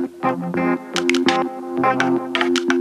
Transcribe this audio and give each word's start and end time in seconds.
Thank 0.00 0.56
you. 2.72 2.79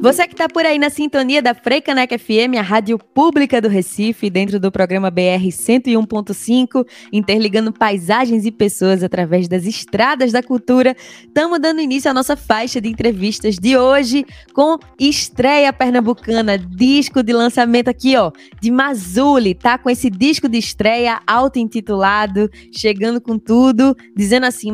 Você 0.00 0.26
que 0.26 0.34
está 0.34 0.48
por 0.48 0.64
aí 0.64 0.76
na 0.76 0.90
sintonia 0.90 1.40
da 1.40 1.54
Freicaneca 1.54 2.18
FM, 2.18 2.56
a 2.58 2.62
rádio 2.62 2.98
pública 2.98 3.60
do 3.60 3.68
Recife, 3.68 4.28
dentro 4.28 4.58
do 4.58 4.72
programa 4.72 5.08
BR 5.08 5.46
101.5, 5.48 6.84
interligando 7.12 7.72
paisagens 7.72 8.44
e 8.44 8.50
pessoas 8.50 9.04
através 9.04 9.46
das 9.46 9.66
estradas 9.66 10.32
da 10.32 10.42
cultura, 10.42 10.96
estamos 11.20 11.60
dando 11.60 11.80
início 11.80 12.10
à 12.10 12.14
nossa 12.14 12.36
faixa 12.36 12.80
de 12.80 12.88
entrevistas 12.88 13.56
de 13.56 13.76
hoje 13.76 14.24
com 14.52 14.78
estreia 14.98 15.72
pernambucana, 15.72 16.58
disco 16.58 17.22
de 17.22 17.32
lançamento 17.32 17.88
aqui, 17.88 18.16
ó, 18.16 18.32
de 18.60 18.72
Mazuli, 18.72 19.54
tá 19.54 19.78
com 19.78 19.88
esse 19.88 20.10
disco 20.10 20.48
de 20.48 20.58
estreia 20.58 21.20
auto-intitulado, 21.24 22.50
chegando 22.72 23.20
com 23.20 23.38
tudo, 23.38 23.96
dizendo 24.16 24.46
assim, 24.46 24.70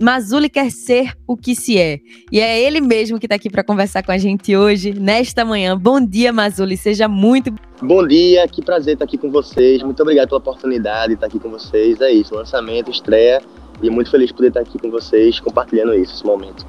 Mazuli 0.00 0.48
quer 0.48 0.70
ser 0.70 1.12
o 1.26 1.36
que 1.36 1.56
se 1.56 1.76
é. 1.76 1.98
E 2.30 2.38
é 2.38 2.60
ele 2.60 2.80
mesmo 2.80 3.18
que 3.18 3.26
está 3.26 3.34
aqui 3.34 3.50
para 3.50 3.64
conversar 3.64 4.02
com 4.02 4.12
a 4.12 4.18
gente 4.18 4.43
hoje 4.52 4.74
hoje, 4.74 4.92
nesta 4.92 5.44
manhã. 5.44 5.78
Bom 5.78 6.04
dia, 6.04 6.32
Mazuli, 6.32 6.76
seja 6.76 7.06
muito. 7.08 7.54
Bom 7.80 8.06
dia, 8.06 8.46
que 8.48 8.60
prazer 8.60 8.94
estar 8.94 9.04
aqui 9.04 9.16
com 9.16 9.30
vocês. 9.30 9.82
Muito 9.82 10.00
obrigado 10.02 10.28
pela 10.28 10.40
oportunidade 10.40 11.08
de 11.08 11.14
estar 11.14 11.26
aqui 11.26 11.38
com 11.38 11.48
vocês. 11.48 12.00
É 12.00 12.10
isso, 12.10 12.34
lançamento, 12.34 12.90
estreia 12.90 13.40
e 13.82 13.88
muito 13.88 14.10
feliz 14.10 14.28
de 14.28 14.34
poder 14.34 14.48
estar 14.48 14.60
aqui 14.60 14.78
com 14.78 14.90
vocês, 14.90 15.38
compartilhando 15.40 15.94
isso, 15.94 16.14
esse 16.14 16.24
momento. 16.24 16.66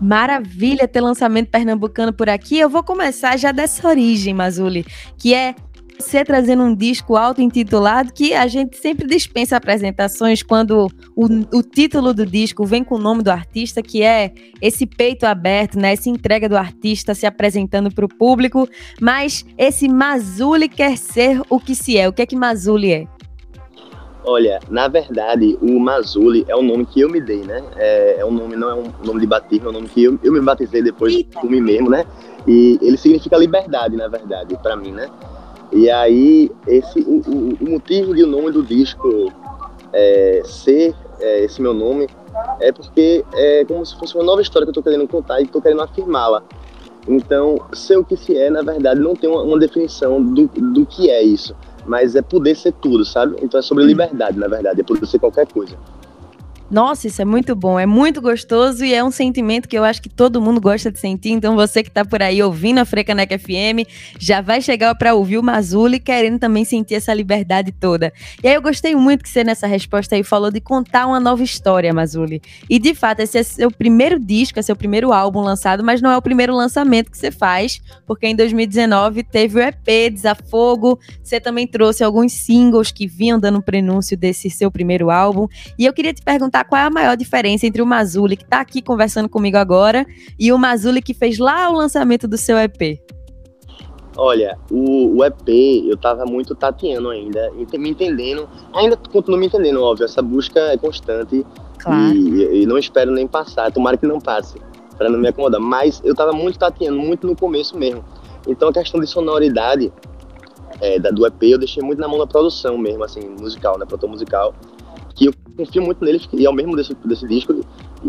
Maravilha 0.00 0.86
ter 0.86 1.00
lançamento 1.00 1.50
pernambucano 1.50 2.12
por 2.12 2.28
aqui. 2.28 2.58
Eu 2.58 2.68
vou 2.68 2.82
começar 2.82 3.36
já 3.36 3.50
dessa 3.50 3.88
origem, 3.88 4.34
Mazuli, 4.34 4.84
que 5.16 5.34
é 5.34 5.54
você 5.98 6.24
trazendo 6.24 6.62
um 6.62 6.74
disco 6.74 7.16
auto-intitulado 7.16 8.12
que 8.12 8.32
a 8.32 8.46
gente 8.46 8.76
sempre 8.76 9.06
dispensa 9.06 9.56
apresentações 9.56 10.42
quando 10.42 10.86
o, 11.16 11.26
o, 11.52 11.62
título 11.62 12.14
do 12.14 12.24
disco 12.24 12.64
vem 12.64 12.84
com 12.84 12.94
o 12.94 12.98
nome 12.98 13.22
do 13.22 13.30
artista, 13.30 13.82
que 13.82 14.02
é 14.02 14.32
esse 14.62 14.86
peito 14.86 15.24
aberto, 15.24 15.78
né? 15.78 15.92
Essa 15.92 16.08
entrega 16.08 16.48
do 16.48 16.56
artista 16.56 17.14
se 17.14 17.26
apresentando 17.26 17.92
para 17.92 18.04
o 18.04 18.08
público. 18.08 18.68
Mas 19.00 19.44
esse 19.58 19.88
Mazuli 19.88 20.68
quer 20.68 20.96
ser 20.96 21.42
o 21.50 21.58
que 21.58 21.74
se 21.74 21.98
é. 21.98 22.08
O 22.08 22.12
que 22.12 22.22
é 22.22 22.26
que 22.26 22.36
Mazuli 22.36 22.92
é? 22.92 23.06
Olha, 24.24 24.60
na 24.68 24.88
verdade, 24.88 25.58
o 25.60 25.80
Mazuli 25.80 26.44
é 26.48 26.54
o 26.54 26.62
nome 26.62 26.84
que 26.86 27.00
eu 27.00 27.08
me 27.08 27.20
dei, 27.20 27.42
né? 27.44 27.62
É, 27.76 28.20
é 28.20 28.24
um 28.24 28.30
nome, 28.30 28.56
não 28.56 28.68
é 28.68 28.74
um 28.74 28.92
nome 29.04 29.20
de 29.20 29.26
batismo, 29.26 29.66
é 29.66 29.70
um 29.70 29.72
nome 29.72 29.88
que 29.88 30.04
eu, 30.04 30.18
eu 30.22 30.32
me 30.32 30.40
batizei 30.40 30.82
depois 30.82 31.14
Eita. 31.14 31.40
por 31.40 31.50
mim 31.50 31.60
mesmo, 31.60 31.88
né? 31.88 32.04
E 32.46 32.78
ele 32.82 32.96
significa 32.96 33.36
liberdade, 33.36 33.96
na 33.96 34.06
verdade, 34.06 34.56
para 34.62 34.76
mim, 34.76 34.92
né? 34.92 35.08
E 35.72 35.90
aí, 35.90 36.50
esse, 36.66 37.00
o, 37.00 37.22
o, 37.60 37.70
motivo 37.70 38.14
de 38.14 38.24
o 38.24 38.26
nome 38.26 38.50
do 38.50 38.62
disco 38.62 39.32
é, 39.92 40.42
ser 40.44 40.94
é, 41.20 41.44
esse 41.44 41.60
meu 41.60 41.74
nome 41.74 42.08
é 42.60 42.72
porque 42.72 43.24
é 43.34 43.64
como 43.64 43.84
se 43.84 43.98
fosse 43.98 44.14
uma 44.14 44.24
nova 44.24 44.40
história 44.40 44.64
que 44.64 44.70
eu 44.70 44.80
estou 44.80 44.82
querendo 44.82 45.06
contar 45.08 45.40
e 45.40 45.44
estou 45.44 45.60
querendo 45.60 45.82
afirmá-la. 45.82 46.42
Então, 47.06 47.58
ser 47.72 47.96
o 47.96 48.04
que 48.04 48.16
se 48.16 48.36
é, 48.36 48.50
na 48.50 48.62
verdade, 48.62 49.00
não 49.00 49.14
tem 49.14 49.30
uma, 49.30 49.42
uma, 49.42 49.58
definição 49.58 50.22
do, 50.22 50.46
do 50.46 50.84
que 50.84 51.10
é 51.10 51.22
isso, 51.22 51.54
mas 51.86 52.14
é 52.14 52.22
poder 52.22 52.54
ser 52.54 52.72
tudo, 52.72 53.04
sabe? 53.04 53.36
Então 53.42 53.58
é 53.58 53.62
sobre 53.62 53.84
uhum. 53.84 53.88
liberdade, 53.88 54.38
na 54.38 54.46
verdade, 54.46 54.80
é 54.80 54.84
poder 54.84 55.06
ser 55.06 55.18
qualquer 55.18 55.50
coisa. 55.50 55.76
Nossa, 56.70 57.06
isso 57.06 57.22
é 57.22 57.24
muito 57.24 57.56
bom, 57.56 57.80
é 57.80 57.86
muito 57.86 58.20
gostoso 58.20 58.84
e 58.84 58.92
é 58.92 59.02
um 59.02 59.10
sentimento 59.10 59.66
que 59.66 59.78
eu 59.78 59.84
acho 59.84 60.02
que 60.02 60.08
todo 60.08 60.40
mundo 60.40 60.60
gosta 60.60 60.92
de 60.92 61.00
sentir. 61.00 61.30
Então 61.30 61.56
você 61.56 61.82
que 61.82 61.88
está 61.88 62.04
por 62.04 62.20
aí 62.20 62.42
ouvindo 62.42 62.78
a 62.78 62.84
Frecaneca 62.84 63.38
FM, 63.38 63.88
já 64.18 64.42
vai 64.42 64.60
chegar 64.60 64.94
para 64.94 65.14
ouvir 65.14 65.38
o 65.38 65.42
Mazuli 65.42 65.98
querendo 65.98 66.38
também 66.38 66.66
sentir 66.66 66.96
essa 66.96 67.14
liberdade 67.14 67.72
toda. 67.72 68.12
E 68.44 68.48
aí 68.48 68.54
eu 68.54 68.60
gostei 68.60 68.94
muito 68.94 69.22
que 69.22 69.30
você 69.30 69.42
nessa 69.42 69.66
resposta 69.66 70.14
aí 70.14 70.22
falou 70.22 70.50
de 70.50 70.60
contar 70.60 71.06
uma 71.06 71.18
nova 71.18 71.42
história, 71.42 71.92
Mazuli. 71.94 72.42
E 72.68 72.78
de 72.78 72.94
fato, 72.94 73.20
esse 73.20 73.38
é 73.38 73.42
seu 73.42 73.70
primeiro 73.70 74.18
disco, 74.18 74.58
é 74.58 74.62
seu 74.62 74.76
primeiro 74.76 75.10
álbum 75.10 75.40
lançado, 75.40 75.82
mas 75.82 76.02
não 76.02 76.10
é 76.10 76.18
o 76.18 76.22
primeiro 76.22 76.54
lançamento 76.54 77.10
que 77.10 77.16
você 77.16 77.30
faz, 77.30 77.80
porque 78.06 78.26
em 78.26 78.36
2019 78.36 79.22
teve 79.22 79.58
o 79.58 79.62
EP 79.62 80.12
Desafogo, 80.12 80.98
você 81.22 81.40
também 81.40 81.66
trouxe 81.66 82.04
alguns 82.04 82.34
singles 82.34 82.92
que 82.92 83.06
vinham 83.06 83.40
dando 83.40 83.62
prenúncio 83.62 84.18
desse 84.18 84.50
seu 84.50 84.70
primeiro 84.70 85.10
álbum. 85.10 85.48
E 85.78 85.86
eu 85.86 85.94
queria 85.94 86.12
te 86.12 86.20
perguntar 86.20 86.57
perguntar 86.58 86.64
qual 86.64 86.80
é 86.80 86.84
a 86.84 86.90
maior 86.90 87.16
diferença 87.16 87.66
entre 87.66 87.82
o 87.82 87.86
Mazuli, 87.86 88.36
que 88.36 88.44
está 88.44 88.60
aqui 88.60 88.82
conversando 88.82 89.28
comigo 89.28 89.56
agora, 89.56 90.06
e 90.38 90.52
o 90.52 90.58
Mazuli 90.58 91.02
que 91.02 91.14
fez 91.14 91.38
lá 91.38 91.70
o 91.70 91.76
lançamento 91.76 92.26
do 92.26 92.36
seu 92.36 92.56
EP. 92.58 93.00
Olha, 94.16 94.58
o, 94.70 95.18
o 95.18 95.24
EP 95.24 95.48
eu 95.86 95.96
tava 95.96 96.24
muito 96.24 96.54
tateando 96.54 97.10
ainda, 97.10 97.50
me 97.52 97.90
entendendo, 97.90 98.48
ainda 98.74 98.96
continuo 98.96 99.38
me 99.38 99.46
entendendo, 99.46 99.80
óbvio, 99.80 100.04
essa 100.04 100.20
busca 100.20 100.58
é 100.58 100.76
constante 100.76 101.46
claro. 101.78 102.14
e, 102.14 102.62
e 102.62 102.66
não 102.66 102.78
espero 102.78 103.12
nem 103.12 103.28
passar, 103.28 103.70
tomara 103.70 103.96
que 103.96 104.06
não 104.06 104.18
passe, 104.18 104.58
para 104.96 105.08
não 105.08 105.18
me 105.20 105.28
acomodar, 105.28 105.60
mas 105.60 106.02
eu 106.04 106.14
tava 106.14 106.32
muito 106.32 106.58
tateando, 106.58 106.98
muito 106.98 107.26
no 107.26 107.36
começo 107.36 107.78
mesmo. 107.78 108.04
Então 108.48 108.70
a 108.70 108.72
questão 108.72 108.98
de 108.98 109.06
sonoridade 109.06 109.92
é, 110.80 110.98
da, 110.98 111.10
do 111.10 111.24
EP 111.24 111.42
eu 111.42 111.58
deixei 111.58 111.82
muito 111.82 112.00
na 112.00 112.08
mão 112.08 112.18
da 112.18 112.26
produção 112.26 112.76
mesmo, 112.76 113.04
assim, 113.04 113.20
musical, 113.40 113.78
né, 113.78 113.86
produtor 113.86 114.10
musical 114.10 114.52
confio 115.58 115.82
muito 115.82 116.04
nele 116.04 116.20
e 116.32 116.46
é 116.46 116.50
o 116.50 116.52
mesmo 116.52 116.76
desse, 116.76 116.94
desse 117.04 117.26
disco, 117.26 117.54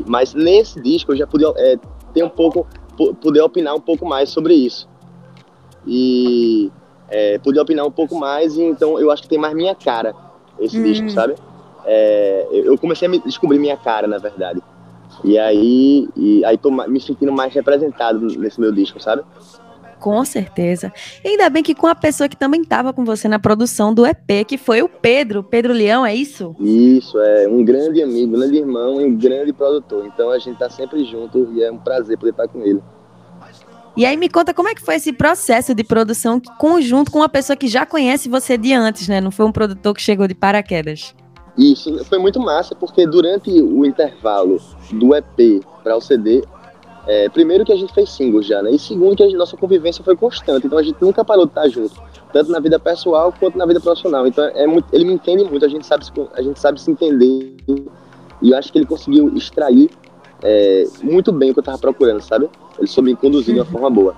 mas 0.06 0.36
nesse 0.36 0.80
disco 0.80 1.12
eu 1.12 1.18
já 1.18 1.26
pude 1.26 1.46
é, 1.58 1.78
ter 2.14 2.24
um 2.24 2.30
pouco, 2.30 2.68
poder 3.22 3.42
opinar 3.42 3.74
um 3.74 3.80
pouco 3.82 4.06
mais 4.06 4.30
sobre 4.30 4.54
isso. 4.54 4.88
E 5.88 6.72
é, 7.10 7.40
poder 7.40 7.60
opinar 7.60 7.86
um 7.86 7.92
pouco 7.92 8.16
mais, 8.16 8.56
e 8.56 8.62
então 8.62 9.00
eu 9.00 9.10
acho 9.10 9.24
que 9.24 9.30
tem 9.30 9.40
mais 9.40 9.56
minha 9.56 9.74
cara 9.74 10.14
esse 10.60 10.80
hum. 10.80 10.84
disco, 10.84 11.10
sabe? 11.10 11.36
É, 11.86 12.48
eu 12.52 12.78
comecei 12.78 13.08
a 13.08 13.12
me 13.12 13.20
descobrir 13.20 13.58
minha 13.58 13.78
cara, 13.78 14.08
na 14.08 14.20
verdade. 14.20 14.62
E 15.24 15.38
aí, 15.40 16.08
e 16.16 16.46
aí 16.46 16.58
tô 16.58 16.70
me 16.70 17.02
sentindo 17.02 17.32
mais 17.32 17.54
representado 17.54 18.20
nesse 18.20 18.60
meu 18.60 18.72
disco, 18.72 19.02
sabe? 19.02 19.24
Com 20.00 20.24
certeza. 20.24 20.94
E 21.24 21.30
ainda 21.30 21.50
bem 21.50 21.62
que 21.62 21.76
com 21.76 21.88
a 21.88 21.96
pessoa 21.96 22.30
que 22.30 22.38
também 22.38 22.62
estava 22.62 22.94
com 22.94 23.04
você 23.04 23.28
na 23.28 23.38
produção 23.38 23.94
do 23.94 24.06
EP, 24.06 24.46
que 24.48 24.58
foi 24.58 24.82
o 24.82 24.88
Pedro, 24.88 25.44
Pedro 25.44 25.74
Leão, 25.74 26.06
é 26.06 26.16
isso? 26.16 26.56
Isso, 26.60 27.20
é 27.20 27.48
um 27.48 27.64
grande 27.64 28.02
amigo, 28.02 28.36
um 28.36 28.40
grande 28.40 28.58
irmão 28.58 29.02
e 29.02 29.06
um 29.06 29.16
grande 29.16 29.52
produtor. 29.52 30.06
Então 30.06 30.30
a 30.30 30.40
gente 30.40 30.58
tá 30.58 30.70
sempre 30.70 31.04
junto 31.04 31.52
e 31.54 31.64
é 31.64 31.72
um 31.72 31.78
prazer 31.78 32.18
poder 32.18 32.32
estar 32.32 32.48
com 32.48 32.62
ele. 32.62 32.82
E 33.98 34.06
aí 34.06 34.16
me 34.16 34.30
conta 34.30 34.54
como 34.54 34.70
é 34.70 34.76
que 34.76 34.82
foi 34.82 34.96
esse 34.96 35.12
processo 35.12 35.76
de 35.76 35.84
produção 35.84 36.42
conjunto 36.58 37.12
com 37.12 37.20
uma 37.20 37.28
pessoa 37.28 37.58
que 37.58 37.68
já 37.68 37.86
conhece 37.86 38.30
você 38.30 38.58
de 38.58 38.72
antes, 38.72 39.10
né? 39.10 39.20
Não 39.20 39.32
foi 39.32 39.46
um 39.46 39.52
produtor 39.52 39.94
que 39.94 40.02
chegou 40.02 40.26
de 40.26 40.34
paraquedas. 40.34 41.14
Isso, 41.58 42.06
foi 42.06 42.18
muito 42.18 42.40
massa, 42.40 42.74
porque 42.74 43.06
durante 43.06 43.50
o 43.50 43.86
intervalo 43.86 44.58
do 44.94 45.14
EP 45.14 45.62
para 45.84 45.98
o 45.98 46.00
CD, 46.00 46.42
é, 47.08 47.30
primeiro 47.30 47.66
que 47.66 47.72
a 47.72 47.76
gente 47.76 47.94
fez 47.94 48.10
singles 48.10 48.46
já, 48.46 48.62
né? 48.62 48.72
E 48.72 48.80
segundo 48.80 49.16
que 49.16 49.24
a 49.24 49.30
nossa 49.38 49.58
convivência 49.58 50.04
foi 50.04 50.16
constante, 50.16 50.68
então 50.68 50.78
a 50.78 50.84
gente 50.84 50.98
nunca 51.02 51.24
parou 51.24 51.46
de 51.46 51.52
estar 51.52 51.68
junto, 51.68 52.02
tanto 52.32 52.52
na 52.52 52.60
vida 52.60 52.80
pessoal 52.80 53.34
quanto 53.38 53.58
na 53.58 53.66
vida 53.66 53.80
profissional. 53.80 54.28
Então 54.28 54.46
é 54.46 54.68
muito, 54.68 54.88
ele 54.94 55.06
me 55.06 55.14
entende 55.14 55.44
muito, 55.44 55.66
a 55.66 55.70
gente 55.70 55.86
sabe 55.86 56.06
se, 56.06 56.12
a 56.34 56.42
gente 56.42 56.60
sabe 56.60 56.80
se 56.80 56.92
entender. 56.92 57.56
E 58.42 58.52
eu 58.52 58.58
acho 58.58 58.72
que 58.72 58.78
ele 58.78 58.86
conseguiu 58.86 59.36
extrair 59.36 59.90
é, 60.42 60.86
muito 61.02 61.32
bem 61.32 61.52
o 61.52 61.54
que 61.54 61.60
eu 61.60 61.62
estava 61.62 61.78
procurando, 61.78 62.22
sabe? 62.22 62.50
Ele 62.78 62.88
soube 62.88 63.10
me 63.10 63.16
conduzir 63.16 63.54
de 63.54 63.60
uma 63.60 63.66
forma 63.66 63.90
boa. 63.90 64.16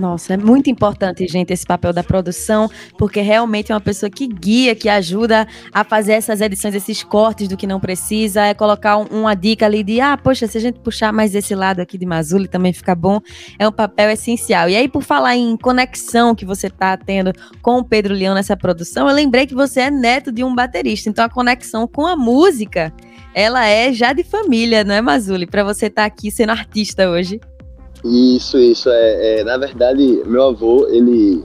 Nossa, 0.00 0.32
é 0.32 0.36
muito 0.38 0.70
importante, 0.70 1.28
gente, 1.28 1.52
esse 1.52 1.66
papel 1.66 1.92
da 1.92 2.02
produção, 2.02 2.70
porque 2.96 3.20
realmente 3.20 3.70
é 3.70 3.74
uma 3.74 3.82
pessoa 3.82 4.08
que 4.08 4.26
guia, 4.26 4.74
que 4.74 4.88
ajuda 4.88 5.46
a 5.74 5.84
fazer 5.84 6.12
essas 6.12 6.40
edições, 6.40 6.74
esses 6.74 7.02
cortes 7.02 7.46
do 7.46 7.54
que 7.54 7.66
não 7.66 7.78
precisa, 7.78 8.46
é 8.46 8.54
colocar 8.54 8.96
um, 8.96 9.04
uma 9.20 9.34
dica 9.34 9.66
ali 9.66 9.84
de, 9.84 10.00
ah, 10.00 10.16
poxa, 10.16 10.46
se 10.46 10.56
a 10.56 10.60
gente 10.60 10.78
puxar 10.78 11.12
mais 11.12 11.34
esse 11.34 11.54
lado 11.54 11.80
aqui 11.80 11.98
de 11.98 12.06
Mazuli 12.06 12.48
também 12.48 12.72
fica 12.72 12.94
bom, 12.94 13.20
é 13.58 13.68
um 13.68 13.72
papel 13.72 14.08
essencial. 14.08 14.70
E 14.70 14.76
aí, 14.76 14.88
por 14.88 15.02
falar 15.02 15.36
em 15.36 15.54
conexão 15.54 16.34
que 16.34 16.46
você 16.46 16.68
está 16.68 16.96
tendo 16.96 17.30
com 17.60 17.80
o 17.80 17.84
Pedro 17.84 18.14
Leão 18.14 18.34
nessa 18.34 18.56
produção, 18.56 19.06
eu 19.06 19.14
lembrei 19.14 19.46
que 19.46 19.54
você 19.54 19.80
é 19.80 19.90
neto 19.90 20.32
de 20.32 20.42
um 20.42 20.54
baterista, 20.54 21.10
então 21.10 21.22
a 21.22 21.28
conexão 21.28 21.86
com 21.86 22.06
a 22.06 22.16
música, 22.16 22.90
ela 23.34 23.66
é 23.66 23.92
já 23.92 24.14
de 24.14 24.24
família, 24.24 24.82
não 24.82 24.94
é, 24.94 25.02
Mazuli? 25.02 25.46
Para 25.46 25.62
você 25.62 25.88
estar 25.88 26.02
tá 26.02 26.06
aqui 26.06 26.30
sendo 26.30 26.52
artista 26.52 27.10
hoje. 27.10 27.38
Isso, 28.04 28.58
isso. 28.58 28.88
É, 28.90 29.40
é, 29.40 29.44
na 29.44 29.56
verdade, 29.56 30.22
meu 30.26 30.44
avô, 30.44 30.86
ele 30.88 31.44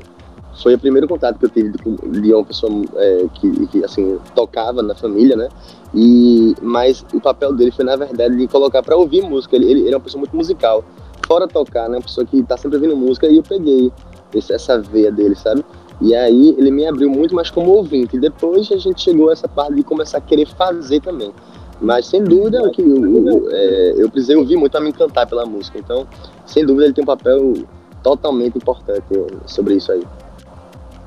foi 0.62 0.76
o 0.76 0.80
primeiro 0.80 1.08
contato 1.08 1.38
que 1.38 1.46
eu 1.46 1.50
tive 1.50 1.72
de, 1.72 2.22
de 2.22 2.34
uma 2.34 2.46
pessoa 2.46 2.72
é, 2.96 3.26
que, 3.34 3.68
que, 3.68 3.84
assim, 3.84 4.18
tocava 4.34 4.82
na 4.82 4.96
família, 4.96 5.36
né? 5.36 5.50
E, 5.94 6.56
mas 6.62 7.06
o 7.14 7.20
papel 7.20 7.54
dele 7.54 7.72
foi, 7.72 7.86
na 7.86 7.96
verdade, 7.96 8.36
de 8.36 8.48
colocar 8.48 8.82
para 8.82 8.96
ouvir 8.96 9.22
música. 9.24 9.56
Ele, 9.56 9.70
ele, 9.70 9.82
ele, 9.82 9.94
é 9.94 9.98
uma 9.98 10.04
pessoa 10.04 10.20
muito 10.20 10.36
musical. 10.36 10.84
Fora 11.28 11.48
tocar, 11.48 11.90
né? 11.90 11.98
Uma 11.98 12.04
pessoa 12.04 12.26
que 12.26 12.42
tá 12.44 12.58
sempre 12.58 12.78
ouvindo 12.78 12.96
música. 12.96 13.28
E 13.28 13.38
eu 13.38 13.44
peguei 13.44 13.92
esse, 14.34 14.54
essa 14.54 14.80
veia 14.80 15.12
dele, 15.12 15.36
sabe? 15.36 15.64
E 16.02 16.14
aí 16.14 16.56
ele 16.58 16.72
me 16.72 16.86
abriu 16.86 17.10
muito 17.10 17.34
mais 17.36 17.50
como 17.50 17.72
ouvinte. 17.72 18.16
E 18.16 18.20
depois 18.20 18.72
a 18.72 18.78
gente 18.78 19.02
chegou 19.02 19.30
a 19.30 19.34
essa 19.34 19.48
parte 19.48 19.76
de 19.76 19.84
começar 19.84 20.18
a 20.18 20.22
querer 20.22 20.48
fazer 20.48 21.02
também. 21.02 21.34
Mas 21.82 22.08
sem 22.08 22.24
dúvida 22.24 22.70
que 22.72 22.82
eu, 22.82 23.52
é, 23.52 23.94
eu 23.98 24.10
precisei 24.10 24.36
ouvir 24.36 24.56
muito 24.56 24.76
a 24.78 24.82
me 24.82 24.90
encantar 24.90 25.28
pela 25.28 25.46
música. 25.46 25.78
Então, 25.78 26.08
sem 26.46 26.66
dúvida, 26.66 26.86
ele 26.86 26.94
tem 26.94 27.04
um 27.04 27.08
papel 27.08 27.54
totalmente 28.02 28.58
importante 28.58 29.04
sobre 29.46 29.76
isso 29.76 29.92
aí. 29.92 30.04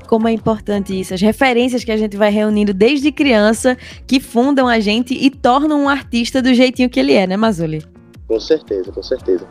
Como 0.07 0.27
é 0.27 0.31
importante 0.31 0.99
isso, 0.99 1.13
as 1.13 1.21
referências 1.21 1.83
que 1.83 1.91
a 1.91 1.97
gente 1.97 2.17
vai 2.17 2.31
reunindo 2.31 2.73
desde 2.73 3.11
criança, 3.11 3.77
que 4.07 4.19
fundam 4.19 4.67
a 4.67 4.79
gente 4.79 5.13
e 5.13 5.29
tornam 5.29 5.83
um 5.83 5.89
artista 5.89 6.41
do 6.41 6.51
jeitinho 6.51 6.89
que 6.89 6.99
ele 6.99 7.13
é, 7.13 7.27
né, 7.27 7.37
Mazuli? 7.37 7.85
Com 8.27 8.39
certeza, 8.39 8.91
com 8.91 9.03
certeza. 9.03 9.47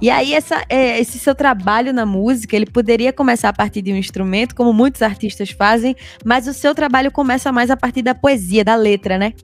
E 0.00 0.10
aí, 0.10 0.32
essa, 0.32 0.64
é, 0.68 0.98
esse 1.00 1.18
seu 1.18 1.34
trabalho 1.34 1.92
na 1.92 2.06
música, 2.06 2.54
ele 2.54 2.66
poderia 2.66 3.12
começar 3.12 3.48
a 3.48 3.52
partir 3.52 3.82
de 3.82 3.92
um 3.92 3.96
instrumento, 3.96 4.54
como 4.54 4.72
muitos 4.72 5.02
artistas 5.02 5.50
fazem, 5.50 5.96
mas 6.24 6.46
o 6.46 6.54
seu 6.54 6.74
trabalho 6.74 7.10
começa 7.10 7.50
mais 7.50 7.68
a 7.70 7.76
partir 7.76 8.02
da 8.02 8.14
poesia, 8.14 8.64
da 8.64 8.76
letra, 8.76 9.18
né? 9.18 9.34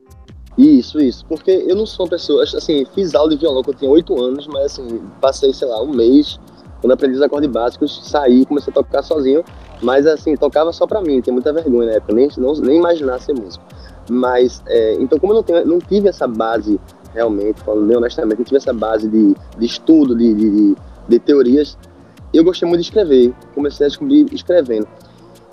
Isso, 0.57 1.01
isso. 1.01 1.25
Porque 1.27 1.51
eu 1.51 1.75
não 1.75 1.85
sou 1.85 2.07
uma 2.07 2.11
pessoa, 2.11 2.45
assim, 2.45 2.87
fiz 2.95 3.15
aula 3.15 3.31
de 3.31 3.37
violão 3.37 3.63
quando 3.63 3.75
eu 3.75 3.79
tinha 3.81 3.91
oito 3.91 4.21
anos, 4.23 4.47
mas 4.47 4.67
assim, 4.67 5.01
passei, 5.21 5.53
sei 5.53 5.67
lá, 5.67 5.83
um 5.83 5.93
mês, 5.93 6.39
quando 6.81 6.93
aprendi 6.93 7.17
os 7.17 7.23
acordes 7.23 7.51
básicos, 7.51 8.01
saí, 8.05 8.47
comecei 8.47 8.71
a 8.71 8.75
tocar 8.75 9.03
sozinho, 9.03 9.43
mas 9.83 10.07
assim, 10.07 10.37
tocava 10.37 10.73
só 10.73 10.87
pra 10.87 11.01
mim, 11.01 11.21
tinha 11.21 11.33
muita 11.33 11.53
vergonha 11.53 11.87
na 11.87 11.97
época, 11.97 12.13
nem, 12.13 12.29
não, 12.37 12.53
nem 12.55 12.81
ser 13.19 13.33
músico. 13.33 13.65
Mas, 14.09 14.63
é, 14.67 14.95
então 15.01 15.19
como 15.19 15.33
eu 15.33 15.37
não, 15.37 15.43
tenho, 15.43 15.67
não 15.67 15.79
tive 15.79 16.09
essa 16.09 16.29
base 16.29 16.79
realmente, 17.15 17.61
falando 17.61 17.87
bem 17.87 17.97
honestamente, 17.97 18.39
não 18.39 18.45
tive 18.45 18.59
essa 18.59 18.73
base 18.73 19.09
de, 19.09 19.35
de 19.57 19.67
estudo, 19.67 20.15
de, 20.17 20.35
de, 20.35 20.77
de, 21.09 21.19
teorias, 21.21 21.79
eu 22.33 22.45
gostei 22.45 22.69
muito 22.69 22.83
de 22.83 22.89
escrever, 22.89 23.33
comecei 23.55 23.87
a 23.87 23.89
descobrir 23.89 24.27
escrevendo. 24.33 24.87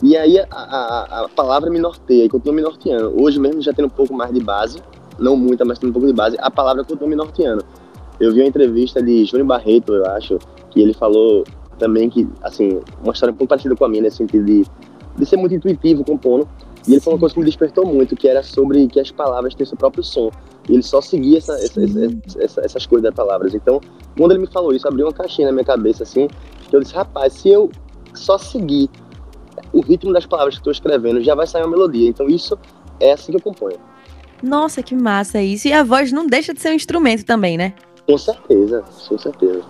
E 0.03 0.17
aí 0.17 0.39
a, 0.39 0.47
a, 0.51 1.21
a 1.25 1.29
palavra 1.29 1.69
me 1.69 1.79
norteia, 1.79 2.25
e 2.25 2.29
continua 2.29 2.55
me 2.55 2.61
norteando. 2.61 3.21
Hoje 3.21 3.39
mesmo 3.39 3.61
já 3.61 3.71
tendo 3.71 3.85
um 3.85 3.89
pouco 3.89 4.13
mais 4.13 4.33
de 4.33 4.39
base, 4.39 4.81
não 5.19 5.35
muita, 5.35 5.63
mas 5.63 5.77
tendo 5.77 5.91
um 5.91 5.93
pouco 5.93 6.07
de 6.07 6.13
base, 6.13 6.35
a 6.39 6.49
palavra 6.49 6.83
continua 6.83 7.09
me 7.09 7.15
norteando. 7.15 7.63
Eu 8.19 8.33
vi 8.33 8.41
uma 8.41 8.47
entrevista 8.47 9.01
de 9.01 9.25
Júnior 9.25 9.47
Barreto, 9.47 9.93
eu 9.93 10.05
acho, 10.11 10.39
que 10.71 10.81
ele 10.81 10.93
falou 10.93 11.43
também 11.77 12.09
que, 12.09 12.27
assim, 12.43 12.79
uma 13.03 13.13
história 13.13 13.33
um 13.33 13.35
pouco 13.35 13.49
parecida 13.49 13.75
com 13.75 13.85
a 13.85 13.89
minha, 13.89 14.03
nesse 14.03 14.17
sentido 14.17 14.45
de, 14.45 14.65
de 15.17 15.25
ser 15.25 15.37
muito 15.37 15.55
intuitivo 15.55 16.03
compondo, 16.03 16.47
e 16.87 16.93
ele 16.93 17.01
falou 17.01 17.15
uma 17.15 17.19
coisa 17.19 17.33
que 17.33 17.39
me 17.39 17.45
despertou 17.45 17.85
muito, 17.85 18.15
que 18.15 18.27
era 18.27 18.41
sobre 18.41 18.87
que 18.87 18.99
as 18.99 19.11
palavras 19.11 19.53
têm 19.53 19.65
seu 19.65 19.77
próprio 19.77 20.03
som. 20.03 20.31
E 20.67 20.73
ele 20.73 20.83
só 20.83 21.01
seguia 21.01 21.37
essa, 21.37 21.53
essa, 21.53 21.81
essa, 22.39 22.61
essas 22.61 22.85
coisas 22.85 23.03
das 23.03 23.13
palavras. 23.13 23.53
Então, 23.53 23.79
quando 24.17 24.31
ele 24.31 24.41
me 24.41 24.47
falou 24.47 24.73
isso, 24.73 24.87
abriu 24.87 25.05
uma 25.05 25.13
caixinha 25.13 25.47
na 25.47 25.53
minha 25.53 25.65
cabeça, 25.65 26.03
assim, 26.03 26.27
que 26.69 26.75
eu 26.75 26.79
disse, 26.79 26.93
rapaz, 26.93 27.33
se 27.33 27.49
eu 27.49 27.69
só 28.13 28.37
seguir 28.37 28.89
o 29.73 29.81
ritmo 29.81 30.11
das 30.13 30.25
palavras 30.25 30.55
que 30.55 30.61
estou 30.61 30.71
escrevendo, 30.71 31.21
já 31.21 31.35
vai 31.35 31.47
sair 31.47 31.63
uma 31.63 31.71
melodia. 31.71 32.07
Então, 32.09 32.27
isso 32.27 32.57
é 32.99 33.13
assim 33.13 33.31
que 33.31 33.37
eu 33.37 33.41
componho. 33.41 33.77
Nossa, 34.41 34.81
que 34.81 34.95
massa 34.95 35.41
isso. 35.41 35.67
E 35.67 35.73
a 35.73 35.83
voz 35.83 36.11
não 36.11 36.25
deixa 36.25 36.53
de 36.53 36.61
ser 36.61 36.69
um 36.69 36.75
instrumento 36.75 37.23
também, 37.25 37.57
né? 37.57 37.73
Com 38.07 38.17
certeza, 38.17 38.83
com 39.07 39.17
certeza. 39.17 39.63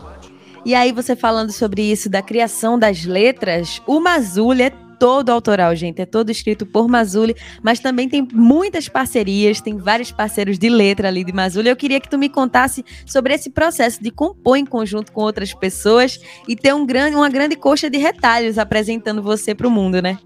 E 0.66 0.74
aí, 0.76 0.92
você 0.92 1.16
falando 1.16 1.52
sobre 1.52 1.82
isso, 1.82 2.10
da 2.10 2.22
criação 2.22 2.78
das 2.78 3.04
letras, 3.04 3.82
o 3.86 4.00
Mazuli 4.00 4.64
é 4.64 4.74
todo 5.02 5.32
autoral, 5.32 5.76
gente. 5.76 6.00
É 6.00 6.06
todo 6.06 6.30
escrito 6.30 6.64
por 6.64 6.88
Mazuli, 6.88 7.36
mas 7.64 7.80
também 7.80 8.08
tem 8.08 8.28
muitas 8.32 8.88
parcerias, 8.88 9.60
tem 9.60 9.76
vários 9.76 10.12
parceiros 10.12 10.60
de 10.60 10.70
letra 10.70 11.08
ali 11.08 11.24
de 11.24 11.34
Mazuli. 11.34 11.70
Eu 11.70 11.76
queria 11.76 12.00
que 12.00 12.08
tu 12.08 12.20
me 12.20 12.30
contasse 12.30 12.86
sobre 13.04 13.34
esse 13.34 13.50
processo 13.50 14.00
de 14.00 14.12
compor 14.12 14.58
em 14.58 14.66
conjunto 14.66 15.12
com 15.12 15.22
outras 15.22 15.56
pessoas 15.56 16.20
e 16.48 16.56
ter 16.56 16.76
um 16.76 16.86
grande, 16.86 17.16
uma 17.16 17.30
grande 17.30 17.56
coxa 17.56 17.90
de 17.90 17.98
retalhos 17.98 18.60
apresentando 18.60 19.24
você 19.24 19.56
para 19.56 19.68
o 19.68 19.72
mundo, 19.72 20.04
né? 20.04 20.20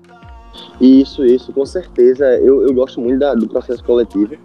Isso, 0.82 1.26
isso, 1.26 1.54
com 1.54 1.66
certeza. 1.66 2.26
Eu, 2.40 2.68
eu 2.68 2.74
gosto 2.74 3.00
muito 3.00 3.20
da, 3.20 3.34
do 3.34 3.48
processo 3.48 3.82
coletivo. 3.82 4.36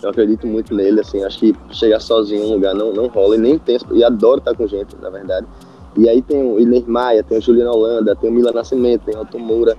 Eu 0.00 0.10
acredito 0.10 0.46
muito 0.46 0.72
nele, 0.72 1.00
assim, 1.00 1.24
acho 1.24 1.40
que 1.40 1.52
chegar 1.72 1.98
sozinho 1.98 2.44
em 2.44 2.46
um 2.46 2.52
lugar 2.52 2.76
não, 2.76 2.92
não 2.92 3.08
rola 3.08 3.34
e 3.34 3.38
nem 3.38 3.58
tem, 3.58 3.76
e 3.92 4.04
adoro 4.04 4.38
estar 4.38 4.54
com 4.54 4.68
gente, 4.68 4.94
na 5.02 5.10
verdade. 5.10 5.48
E 5.96 6.08
aí 6.08 6.22
tem 6.22 6.42
o 6.42 6.58
Iner 6.60 6.88
Maia, 6.88 7.22
tem 7.22 7.38
o 7.38 7.40
Juliano 7.40 7.72
Holanda, 7.72 8.14
tem 8.14 8.30
o 8.30 8.32
Mila 8.32 8.52
Nascimento, 8.52 9.04
tem 9.04 9.14
o 9.14 9.18
Alton 9.18 9.38
Moura. 9.38 9.76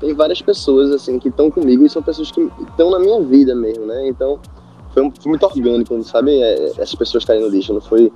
Tem 0.00 0.12
várias 0.14 0.42
pessoas 0.42 0.90
assim 0.90 1.18
que 1.18 1.28
estão 1.28 1.50
comigo 1.50 1.84
e 1.84 1.88
são 1.88 2.02
pessoas 2.02 2.30
que 2.30 2.50
estão 2.68 2.90
na 2.90 2.98
minha 2.98 3.20
vida 3.22 3.54
mesmo, 3.54 3.86
né? 3.86 4.06
Então 4.08 4.38
foi, 4.92 5.02
um, 5.02 5.10
foi 5.10 5.30
muito 5.30 5.46
orgânico, 5.46 6.02
sabe? 6.04 6.40
É, 6.40 6.72
essas 6.76 6.94
pessoas 6.94 7.22
estarem 7.22 7.42
no 7.42 7.48
lixo, 7.48 7.72
não 7.72 7.80
foi, 7.80 8.12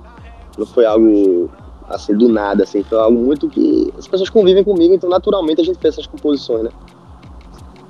não 0.57 0.65
foi 0.65 0.85
algo 0.85 1.49
assim 1.89 2.15
do 2.15 2.29
nada, 2.29 2.63
assim, 2.63 2.83
foi 2.83 2.97
algo 2.97 3.19
muito 3.19 3.49
que 3.49 3.91
as 3.97 4.07
pessoas 4.07 4.29
convivem 4.29 4.63
comigo, 4.63 4.93
então 4.93 5.09
naturalmente 5.09 5.61
a 5.61 5.63
gente 5.63 5.77
fez 5.79 5.95
essas 5.95 6.07
composições, 6.07 6.63
né? 6.63 6.71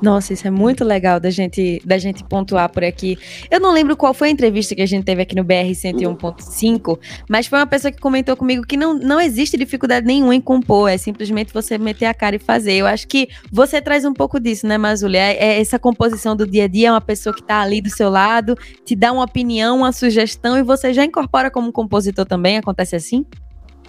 Nossa, 0.01 0.33
isso 0.33 0.47
é 0.47 0.51
muito 0.51 0.83
legal 0.83 1.19
da 1.19 1.29
gente, 1.29 1.79
da 1.85 1.97
gente 1.99 2.23
pontuar 2.23 2.69
por 2.71 2.83
aqui. 2.83 3.19
Eu 3.51 3.59
não 3.59 3.71
lembro 3.71 3.95
qual 3.95 4.15
foi 4.15 4.29
a 4.29 4.31
entrevista 4.31 4.73
que 4.73 4.81
a 4.81 4.85
gente 4.85 5.05
teve 5.05 5.21
aqui 5.21 5.35
no 5.35 5.43
BR 5.43 5.69
101.5, 5.71 6.99
mas 7.29 7.45
foi 7.45 7.59
uma 7.59 7.67
pessoa 7.67 7.91
que 7.91 7.99
comentou 7.99 8.35
comigo 8.35 8.65
que 8.65 8.75
não, 8.75 8.95
não 8.95 9.21
existe 9.21 9.55
dificuldade 9.55 10.07
nenhuma 10.07 10.33
em 10.33 10.41
compor, 10.41 10.89
é 10.89 10.97
simplesmente 10.97 11.53
você 11.53 11.77
meter 11.77 12.05
a 12.05 12.13
cara 12.15 12.35
e 12.35 12.39
fazer. 12.39 12.73
Eu 12.73 12.87
acho 12.87 13.07
que 13.07 13.29
você 13.51 13.79
traz 13.79 14.03
um 14.03 14.13
pouco 14.13 14.39
disso, 14.39 14.65
né, 14.65 14.75
Mazulha? 14.75 15.19
É, 15.19 15.35
é 15.35 15.61
essa 15.61 15.77
composição 15.77 16.35
do 16.35 16.47
dia 16.47 16.63
a 16.63 16.67
dia, 16.67 16.87
é 16.87 16.91
uma 16.91 17.01
pessoa 17.01 17.33
que 17.33 17.41
está 17.41 17.61
ali 17.61 17.79
do 17.79 17.89
seu 17.89 18.09
lado, 18.09 18.55
te 18.83 18.95
dá 18.95 19.11
uma 19.11 19.23
opinião, 19.23 19.77
uma 19.77 19.91
sugestão 19.91 20.57
e 20.57 20.63
você 20.63 20.93
já 20.93 21.05
incorpora 21.05 21.51
como 21.51 21.71
compositor 21.71 22.25
também? 22.25 22.57
Acontece 22.57 22.95
assim? 22.95 23.23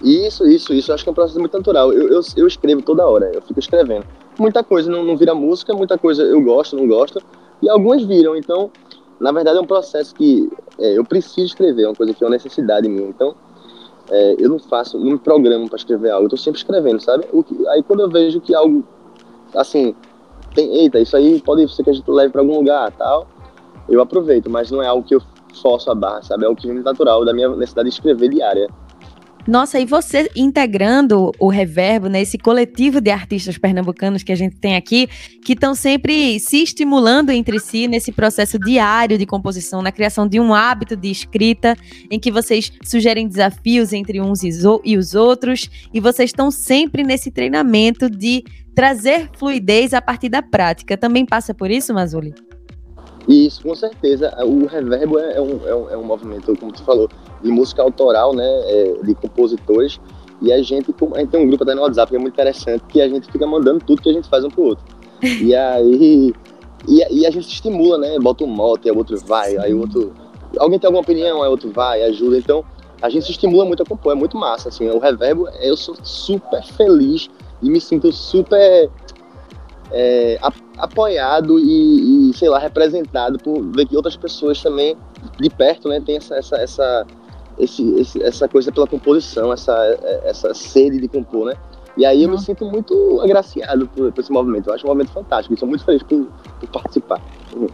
Isso, 0.03 0.45
isso, 0.45 0.73
isso. 0.73 0.93
Acho 0.93 1.03
que 1.03 1.09
é 1.09 1.11
um 1.11 1.15
processo 1.15 1.39
muito 1.39 1.57
natural. 1.57 1.91
Eu, 1.91 2.09
eu, 2.09 2.21
eu 2.35 2.47
escrevo 2.47 2.83
toda 2.83 3.05
hora, 3.07 3.31
eu 3.33 3.41
fico 3.41 3.59
escrevendo 3.59 4.05
muita 4.39 4.63
coisa 4.63 4.89
não, 4.89 5.03
não 5.03 5.17
vira 5.17 5.33
música, 5.33 5.73
muita 5.73 5.97
coisa 5.97 6.23
eu 6.23 6.41
gosto, 6.41 6.75
não 6.75 6.87
gosto, 6.87 7.21
e 7.61 7.69
algumas 7.69 8.03
viram. 8.03 8.35
Então, 8.35 8.71
na 9.19 9.31
verdade, 9.31 9.57
é 9.57 9.61
um 9.61 9.65
processo 9.65 10.13
que 10.13 10.49
é, 10.79 10.97
eu 10.97 11.05
preciso 11.05 11.47
escrever, 11.47 11.83
é 11.83 11.87
uma 11.87 11.95
coisa 11.95 12.13
que 12.13 12.23
é 12.23 12.27
uma 12.27 12.33
necessidade 12.33 12.87
minha. 12.87 13.07
Então, 13.07 13.35
é, 14.09 14.35
eu 14.37 14.49
não 14.49 14.59
faço, 14.59 14.97
não 14.97 15.11
me 15.11 15.19
programo 15.19 15.67
para 15.67 15.77
escrever 15.77 16.11
algo, 16.11 16.25
eu 16.25 16.29
tô 16.29 16.37
sempre 16.37 16.59
escrevendo, 16.59 16.99
sabe? 16.99 17.25
Que, 17.25 17.67
aí 17.69 17.81
quando 17.83 18.01
eu 18.01 18.09
vejo 18.09 18.41
que 18.41 18.53
algo, 18.53 18.83
assim, 19.55 19.95
tem, 20.53 20.75
eita, 20.75 20.99
isso 20.99 21.15
aí 21.15 21.41
pode 21.41 21.67
ser 21.73 21.83
que 21.83 21.89
a 21.89 21.93
gente 21.93 22.09
leve 22.09 22.31
para 22.31 22.41
algum 22.41 22.57
lugar, 22.57 22.91
tal, 22.91 23.27
eu 23.87 24.01
aproveito, 24.01 24.49
mas 24.49 24.71
não 24.71 24.81
é 24.81 24.87
algo 24.87 25.07
que 25.07 25.15
eu 25.15 25.21
forço 25.61 25.89
a 25.91 25.95
barra, 25.95 26.21
sabe? 26.23 26.43
É 26.43 26.47
algo 26.47 26.59
que 26.59 26.67
vem 26.67 26.81
natural 26.81 27.23
da 27.23 27.33
minha 27.33 27.49
necessidade 27.49 27.89
de 27.89 27.95
escrever 27.95 28.29
diária. 28.29 28.69
Nossa, 29.45 29.77
e 29.77 29.85
você 29.85 30.31
integrando 30.35 31.31
o 31.37 31.49
Reverbo, 31.49 32.07
né, 32.07 32.21
esse 32.21 32.37
coletivo 32.37 33.01
de 33.01 33.11
artistas 33.11 33.57
pernambucanos 33.57 34.23
que 34.23 34.31
a 34.31 34.35
gente 34.35 34.55
tem 34.55 34.77
aqui, 34.77 35.07
que 35.43 35.51
estão 35.51 35.75
sempre 35.75 36.39
se 36.39 36.63
estimulando 36.63 37.29
entre 37.29 37.59
si 37.59 37.85
nesse 37.85 38.13
processo 38.13 38.57
diário 38.57 39.17
de 39.17 39.25
composição, 39.25 39.81
na 39.81 39.91
criação 39.91 40.25
de 40.25 40.39
um 40.39 40.53
hábito 40.53 40.95
de 40.95 41.11
escrita, 41.11 41.75
em 42.09 42.17
que 42.17 42.31
vocês 42.31 42.71
sugerem 42.85 43.27
desafios 43.27 43.91
entre 43.91 44.21
uns 44.21 44.43
e 44.43 44.97
os 44.97 45.13
outros, 45.13 45.69
e 45.93 45.99
vocês 45.99 46.29
estão 46.29 46.49
sempre 46.49 47.03
nesse 47.03 47.29
treinamento 47.29 48.09
de 48.09 48.45
trazer 48.73 49.29
fluidez 49.37 49.93
a 49.93 50.01
partir 50.01 50.29
da 50.29 50.41
prática. 50.41 50.95
Também 50.95 51.25
passa 51.25 51.53
por 51.53 51.69
isso, 51.69 51.93
Mazuli? 51.93 52.33
Isso, 53.27 53.61
com 53.63 53.75
certeza. 53.75 54.33
O 54.43 54.65
Reverbo 54.65 55.17
é 55.19 55.39
um, 55.39 55.67
é 55.67 55.75
um, 55.75 55.89
é 55.91 55.97
um 55.97 56.03
movimento, 56.03 56.55
como 56.57 56.71
tu 56.71 56.83
falou, 56.83 57.09
de 57.43 57.51
música 57.51 57.81
autoral, 57.81 58.33
né, 58.33 58.45
é, 58.45 58.93
de 59.03 59.13
compositores. 59.15 59.99
E 60.41 60.51
a 60.51 60.61
gente, 60.61 60.93
a 61.15 61.19
gente 61.19 61.29
tem 61.29 61.39
um 61.39 61.47
grupo 61.47 61.63
até 61.63 61.75
no 61.75 61.81
WhatsApp 61.81 62.09
que 62.09 62.15
é 62.15 62.19
muito 62.19 62.33
interessante, 62.33 62.83
que 62.89 63.01
a 63.01 63.07
gente 63.07 63.31
fica 63.31 63.45
mandando 63.45 63.79
tudo 63.85 64.01
que 64.01 64.09
a 64.09 64.13
gente 64.13 64.27
faz 64.27 64.43
um 64.43 64.49
pro 64.49 64.63
outro. 64.63 64.85
E 65.21 65.53
aí. 65.55 66.33
E, 66.85 67.21
e 67.21 67.25
a 67.25 67.31
gente 67.31 67.45
se 67.45 67.53
estimula, 67.53 67.97
né? 67.97 68.19
Bota 68.19 68.43
um 68.43 68.47
mote, 68.47 68.89
aí 68.89 68.93
o 68.93 68.97
outro 68.97 69.17
vai, 69.25 69.57
aí 69.57 69.73
o 69.73 69.79
outro. 69.79 70.13
Alguém 70.57 70.77
tem 70.77 70.87
alguma 70.87 71.01
opinião, 71.01 71.41
aí 71.41 71.47
o 71.47 71.51
outro 71.51 71.71
vai, 71.71 72.03
ajuda. 72.03 72.37
Então, 72.37 72.63
a 73.01 73.09
gente 73.09 73.25
se 73.25 73.31
estimula 73.31 73.63
muito 73.63 73.83
a 73.83 73.85
compor, 73.85 74.11
é 74.11 74.15
muito 74.15 74.37
massa, 74.37 74.67
assim. 74.67 74.89
O 74.89 74.99
reverbo, 74.99 75.47
eu 75.61 75.77
sou 75.77 75.95
super 76.03 76.61
feliz 76.63 77.29
e 77.61 77.69
me 77.69 77.79
sinto 77.79 78.11
super 78.11 78.89
é, 79.93 80.39
apoiado 80.77 81.59
e, 81.59 82.29
e, 82.29 82.33
sei 82.33 82.49
lá, 82.49 82.59
representado 82.59 83.37
por 83.37 83.61
ver 83.61 83.85
que 83.85 83.95
outras 83.95 84.17
pessoas 84.17 84.61
também 84.61 84.97
de 85.39 85.49
perto, 85.49 85.87
né, 85.87 86.01
tem 86.01 86.17
essa, 86.17 86.35
essa, 86.35 86.55
essa, 86.57 87.07
esse, 87.57 87.83
esse, 87.95 88.21
essa 88.23 88.47
coisa 88.47 88.71
pela 88.71 88.87
composição, 88.87 89.51
essa, 89.53 89.73
essa 90.23 90.53
sede 90.53 90.99
de 90.99 91.07
compor, 91.07 91.45
né? 91.45 91.53
E 91.95 92.05
aí 92.05 92.23
eu 92.23 92.29
me 92.29 92.39
sinto 92.39 92.65
muito 92.65 93.21
agraciado 93.21 93.87
por, 93.87 94.11
por, 94.11 94.21
esse 94.21 94.31
movimento. 94.31 94.69
Eu 94.69 94.73
acho 94.73 94.85
um 94.85 94.89
movimento 94.89 95.11
fantástico. 95.11 95.53
Estou 95.53 95.69
muito 95.69 95.85
feliz 95.85 96.01
por, 96.01 96.25
por 96.59 96.69
participar. 96.69 97.21
Uhum. 97.55 97.67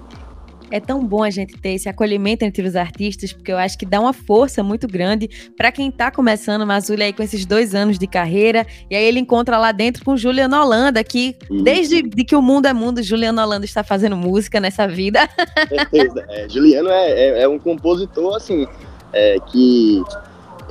É 0.71 0.79
tão 0.79 1.03
bom 1.03 1.23
a 1.23 1.29
gente 1.29 1.57
ter 1.57 1.69
esse 1.69 1.89
acolhimento 1.89 2.45
entre 2.45 2.67
os 2.67 2.75
artistas, 2.75 3.33
porque 3.33 3.51
eu 3.51 3.57
acho 3.57 3.77
que 3.77 3.85
dá 3.85 3.99
uma 3.99 4.13
força 4.13 4.63
muito 4.63 4.87
grande 4.87 5.51
para 5.57 5.71
quem 5.71 5.89
está 5.89 6.11
começando, 6.11 6.65
Mazulha 6.65 7.05
aí 7.05 7.13
com 7.13 7.23
esses 7.23 7.45
dois 7.45 7.73
anos 7.73 7.97
de 7.97 8.05
carreira, 8.05 8.65
e 8.89 8.95
aí 8.95 9.03
ele 9.03 9.19
encontra 9.19 9.57
lá 9.57 9.71
dentro 9.71 10.05
com 10.05 10.15
Juliano 10.15 10.55
Holanda, 10.55 11.03
que 11.03 11.35
desde 11.63 12.03
de 12.03 12.23
que 12.23 12.35
o 12.35 12.41
mundo 12.41 12.67
é 12.67 12.73
mundo, 12.73 13.01
Juliano 13.01 13.41
Holanda 13.41 13.65
está 13.65 13.83
fazendo 13.83 14.15
música 14.15 14.59
nessa 14.59 14.87
vida. 14.87 15.27
Certeza. 15.67 16.25
É, 16.29 16.47
Juliano 16.47 16.89
é, 16.89 17.09
é, 17.09 17.41
é, 17.41 17.47
um 17.47 17.57
compositor, 17.57 18.35
assim, 18.35 18.67
é, 19.13 19.39
que 19.39 20.03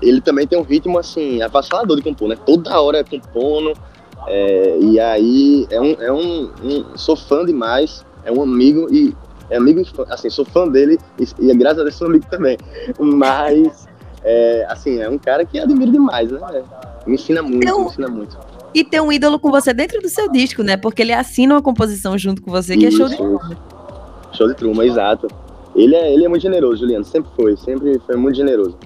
ele 0.00 0.20
também 0.20 0.46
tem 0.46 0.58
um 0.58 0.62
ritmo, 0.62 0.98
assim, 0.98 1.42
avassalador 1.42 1.96
de 1.96 2.02
compor, 2.02 2.28
né? 2.28 2.36
Toda 2.46 2.80
hora 2.80 2.98
é 2.98 3.04
compondo, 3.04 3.74
é, 4.26 4.78
e 4.80 5.00
aí 5.00 5.66
é 5.70 5.80
um, 5.80 5.92
é 6.00 6.12
um, 6.12 6.50
um, 6.62 6.96
sou 6.96 7.16
fã 7.16 7.44
demais, 7.44 8.04
é 8.24 8.32
um 8.32 8.42
amigo 8.42 8.86
e 8.92 9.14
é 9.50 9.56
amigo, 9.56 9.82
assim, 10.10 10.28
sou 10.28 10.44
fã 10.44 10.68
dele 10.68 10.98
e, 11.18 11.26
e 11.38 11.54
graças 11.56 11.80
a 11.80 11.82
Deus 11.82 11.94
sou 11.94 12.06
amigo 12.06 12.26
também. 12.30 12.56
Mas, 12.98 13.88
é, 14.22 14.66
assim, 14.68 14.98
é 14.98 15.08
um 15.08 15.18
cara 15.18 15.44
que 15.44 15.58
admiro 15.58 15.90
demais, 15.90 16.30
né? 16.30 16.40
Me 17.06 17.14
ensina 17.14 17.42
muito, 17.42 17.64
me 17.64 17.84
ensina 17.86 18.08
muito. 18.08 18.38
E 18.74 18.84
ter 18.84 19.00
um 19.00 19.10
ídolo 19.10 19.38
com 19.38 19.50
você 19.50 19.72
dentro 19.72 20.00
do 20.00 20.08
seu 20.08 20.30
disco, 20.30 20.62
né? 20.62 20.76
Porque 20.76 21.00
ele 21.00 21.12
assina 21.12 21.54
uma 21.54 21.62
composição 21.62 22.18
junto 22.18 22.42
com 22.42 22.50
você, 22.50 22.76
que 22.76 22.86
Isso. 22.86 22.96
é 22.96 22.98
show 22.98 23.08
de 23.08 23.16
truma. 23.16 23.58
Show 24.32 24.48
de 24.48 24.54
truma, 24.54 24.84
exato. 24.84 25.26
Ele 25.74 25.94
é, 25.94 26.12
ele 26.12 26.24
é 26.24 26.28
muito 26.28 26.42
generoso, 26.42 26.80
Juliano, 26.80 27.04
sempre 27.04 27.30
foi, 27.36 27.56
sempre 27.56 27.98
foi 28.00 28.16
muito 28.16 28.36
generoso. 28.36 28.76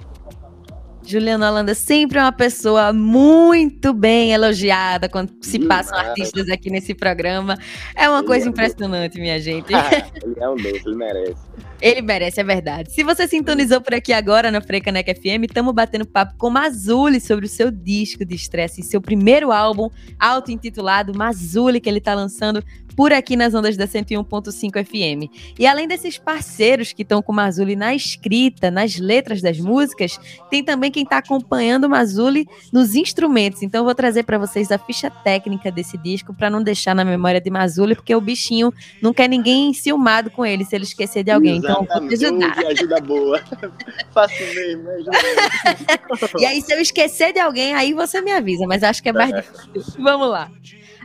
Juliana 1.05 1.49
Holanda 1.49 1.75
sempre 1.75 2.17
é 2.17 2.21
uma 2.21 2.31
pessoa 2.31 2.93
muito 2.93 3.93
bem 3.93 4.31
elogiada 4.31 5.09
quando 5.09 5.31
se 5.41 5.59
passam 5.59 5.97
artistas 5.97 6.49
aqui 6.49 6.69
nesse 6.69 6.93
programa. 6.93 7.57
É 7.95 8.07
uma 8.09 8.19
ele 8.19 8.27
coisa 8.27 8.45
é 8.45 8.49
impressionante, 8.49 9.19
minha 9.19 9.39
gente. 9.39 9.73
Ah, 9.73 9.89
ele 10.23 10.35
é 10.39 10.49
um 10.49 10.55
doce, 10.55 10.81
ele 10.85 10.95
merece. 10.95 11.53
Ele 11.81 12.01
merece, 12.01 12.39
é 12.39 12.43
verdade. 12.45 12.93
Se 12.93 13.03
você 13.03 13.27
sintonizou 13.27 13.81
por 13.81 13.93
aqui 13.93 14.13
agora 14.13 14.49
na 14.49 14.61
Frecaneca 14.61 15.13
FM, 15.13 15.43
estamos 15.43 15.73
batendo 15.73 16.07
papo 16.07 16.33
com 16.37 16.49
Mazuli 16.49 17.19
sobre 17.19 17.45
o 17.45 17.49
seu 17.49 17.69
disco 17.69 18.23
de 18.23 18.35
estresse, 18.35 18.81
seu 18.81 19.01
primeiro 19.01 19.51
álbum, 19.51 19.89
auto-intitulado 20.17 21.13
Mazuli, 21.13 21.81
que 21.81 21.89
ele 21.89 21.97
está 21.97 22.13
lançando 22.13 22.63
por 22.95 23.11
aqui 23.11 23.35
nas 23.35 23.53
ondas 23.53 23.75
da 23.75 23.87
101.5 23.87 24.85
FM. 24.85 25.29
E 25.59 25.65
além 25.65 25.87
desses 25.87 26.17
parceiros 26.17 26.93
que 26.93 27.01
estão 27.01 27.21
com 27.21 27.31
o 27.31 27.35
Mazuli 27.35 27.75
na 27.75 27.93
escrita, 27.93 28.71
nas 28.71 28.97
letras 28.97 29.41
das 29.41 29.59
músicas, 29.59 30.17
tem 30.49 30.63
também 30.63 30.91
quem 30.93 31.03
está 31.03 31.17
acompanhando 31.17 31.85
o 31.85 31.89
Mazuli 31.89 32.47
nos 32.71 32.95
instrumentos. 32.95 33.61
Então 33.61 33.81
eu 33.81 33.85
vou 33.85 33.95
trazer 33.95 34.23
para 34.23 34.37
vocês 34.37 34.71
a 34.71 34.77
ficha 34.77 35.09
técnica 35.09 35.69
desse 35.69 35.97
disco 35.97 36.33
para 36.33 36.49
não 36.49 36.63
deixar 36.63 36.95
na 36.95 37.03
memória 37.03 37.41
de 37.41 37.49
Mazuli, 37.49 37.95
porque 37.95 38.15
o 38.15 38.21
bichinho 38.21 38.73
não 39.01 39.13
quer 39.13 39.27
ninguém 39.27 39.69
enciumado 39.69 40.29
com 40.29 40.45
ele 40.45 40.63
se 40.63 40.75
ele 40.75 40.85
esquecer 40.85 41.23
de 41.23 41.31
alguém. 41.31 41.57
Então 41.57 41.85
vou 41.85 42.07
te 42.07 42.13
ajudar. 42.13 42.57
Ajuda 42.65 43.01
boa. 43.01 43.41
Faço 44.13 44.43
mesmo, 44.55 44.89
ajuda 44.89 45.11
mesmo. 45.11 46.39
e 46.39 46.45
aí 46.45 46.61
se 46.61 46.73
eu 46.73 46.79
esquecer 46.79 47.33
de 47.33 47.39
alguém, 47.39 47.73
aí 47.73 47.93
você 47.93 48.21
me 48.21 48.31
avisa, 48.31 48.65
mas 48.67 48.83
acho 48.83 49.01
que 49.01 49.09
é 49.09 49.13
mais 49.13 49.33
difícil. 49.33 50.01
Vamos 50.01 50.29
lá. 50.29 50.49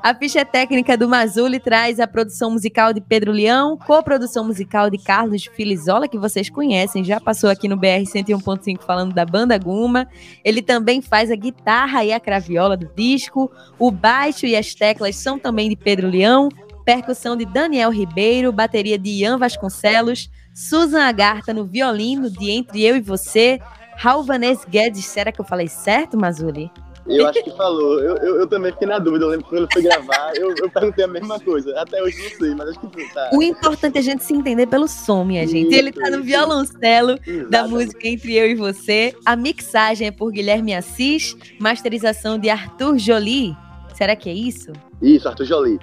A 0.00 0.14
ficha 0.14 0.44
técnica 0.44 0.96
do 0.96 1.08
Mazuli 1.08 1.58
traz 1.58 1.98
a 1.98 2.06
produção 2.06 2.52
musical 2.52 2.92
de 2.92 3.00
Pedro 3.00 3.32
Leão, 3.32 3.76
coprodução 3.76 4.44
musical 4.44 4.88
de 4.88 4.96
Carlos 4.96 5.46
Filizola, 5.46 6.06
que 6.06 6.16
vocês 6.16 6.48
conhecem, 6.48 7.02
já 7.02 7.20
passou 7.20 7.50
aqui 7.50 7.66
no 7.66 7.76
BR 7.76 8.04
101.5 8.04 8.80
falando 8.86 9.12
da 9.12 9.24
banda 9.24 9.58
Guma. 9.58 10.06
Ele 10.44 10.62
também 10.62 11.02
faz 11.02 11.32
a 11.32 11.34
guitarra 11.34 12.04
e 12.04 12.12
a 12.12 12.20
craviola 12.20 12.76
do 12.76 12.88
disco. 12.94 13.50
O 13.76 13.90
baixo 13.90 14.46
e 14.46 14.54
as 14.54 14.72
teclas 14.72 15.16
são 15.16 15.36
também 15.36 15.68
de 15.68 15.74
Pedro 15.74 16.08
Leão, 16.08 16.48
percussão 16.84 17.36
de 17.36 17.44
Daniel 17.44 17.90
Ribeiro, 17.90 18.52
bateria 18.52 18.96
de 18.96 19.10
Ian 19.10 19.36
Vasconcelos, 19.36 20.30
Susan 20.54 21.02
Agarta 21.02 21.52
no 21.52 21.64
violino 21.64 22.30
de 22.30 22.50
Entre 22.50 22.84
Eu 22.84 22.96
e 22.96 23.00
Você, 23.00 23.60
Raul 23.96 24.22
Vanessa 24.22 24.64
Guedes, 24.68 25.04
será 25.06 25.32
que 25.32 25.40
eu 25.40 25.44
falei 25.44 25.66
certo, 25.66 26.16
Mazuli? 26.16 26.70
Eu 27.08 27.26
acho 27.26 27.42
que 27.42 27.50
falou. 27.50 28.00
Eu, 28.00 28.16
eu, 28.16 28.36
eu, 28.40 28.46
também 28.46 28.72
fiquei 28.72 28.86
na 28.86 28.98
dúvida. 28.98 29.24
Eu 29.24 29.28
lembro 29.30 29.46
quando 29.46 29.62
ele 29.62 29.68
foi 29.72 29.82
gravar, 29.82 30.32
eu, 30.36 30.54
eu 30.56 30.70
perguntei 30.70 31.04
a 31.04 31.08
mesma 31.08 31.40
coisa. 31.40 31.78
Até 31.80 32.02
hoje 32.02 32.22
não 32.22 32.38
sei, 32.38 32.54
mas 32.54 32.68
acho 32.68 32.80
que 32.80 33.14
tá. 33.14 33.30
O 33.32 33.42
importante 33.42 33.96
é 33.96 34.00
a 34.00 34.02
gente 34.02 34.24
se 34.24 34.34
entender 34.34 34.66
pelo 34.66 34.86
som, 34.86 35.24
minha 35.24 35.46
gente. 35.46 35.68
Isso, 35.68 35.78
ele 35.78 35.92
tá 35.92 36.10
no 36.10 36.22
violoncelo 36.22 37.12
Exatamente. 37.12 37.50
da 37.50 37.66
música 37.66 38.08
Entre 38.08 38.34
Eu 38.34 38.50
e 38.50 38.54
Você. 38.54 39.14
A 39.24 39.34
mixagem 39.36 40.08
é 40.08 40.10
por 40.10 40.30
Guilherme 40.30 40.74
Assis, 40.74 41.36
masterização 41.58 42.38
de 42.38 42.50
Arthur 42.50 42.98
Jolie. 42.98 43.56
Será 43.94 44.14
que 44.14 44.28
é 44.28 44.34
isso? 44.34 44.72
Isso, 45.02 45.28
Arthur 45.28 45.44
Jolie. 45.44 45.78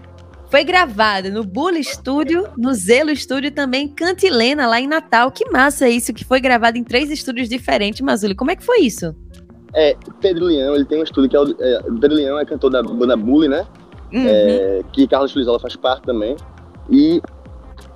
Foi 0.50 0.63
gravada 0.63 1.29
no 1.29 1.44
Bully 1.44 1.84
Studio, 1.84 2.48
no 2.55 2.74
Zelo 2.74 3.13
Studio 3.15 3.51
também, 3.51 3.88
Cantilena, 3.88 4.67
lá 4.67 4.79
em 4.79 4.88
Natal. 4.88 5.32
Que 5.32 5.50
massa 5.50 5.89
isso, 5.89 6.13
que 6.13 6.24
foi 6.24 6.39
gravado 6.39 6.77
em 6.77 6.84
três 6.84 7.10
estúdios 7.10 7.50
diferentes, 7.50 8.01
Mazuli. 8.01 8.36
Como 8.36 8.51
é 8.51 8.55
que 8.55 8.63
foi 8.63 8.82
isso? 8.82 9.15
É, 9.75 9.96
Pedro 10.22 10.46
Leão, 10.46 10.74
ele 10.74 10.86
tem 10.86 11.00
um 11.00 11.03
estúdio 11.03 11.29
que 11.29 11.36
é 11.36 11.39
o. 11.39 11.55
É, 11.60 11.82
Pedro 12.00 12.15
Leão 12.15 12.39
é 12.39 12.46
cantor 12.46 12.72
da 12.72 12.82
banda 12.82 13.17
Bully, 13.17 13.50
né? 13.50 13.67
Uhum. 14.13 14.25
É, 14.25 14.82
que 14.94 15.05
Carlos 15.08 15.34
Filizola 15.34 15.60
faz 15.60 15.75
parte 15.75 16.03
também. 16.03 16.38
E 16.89 17.22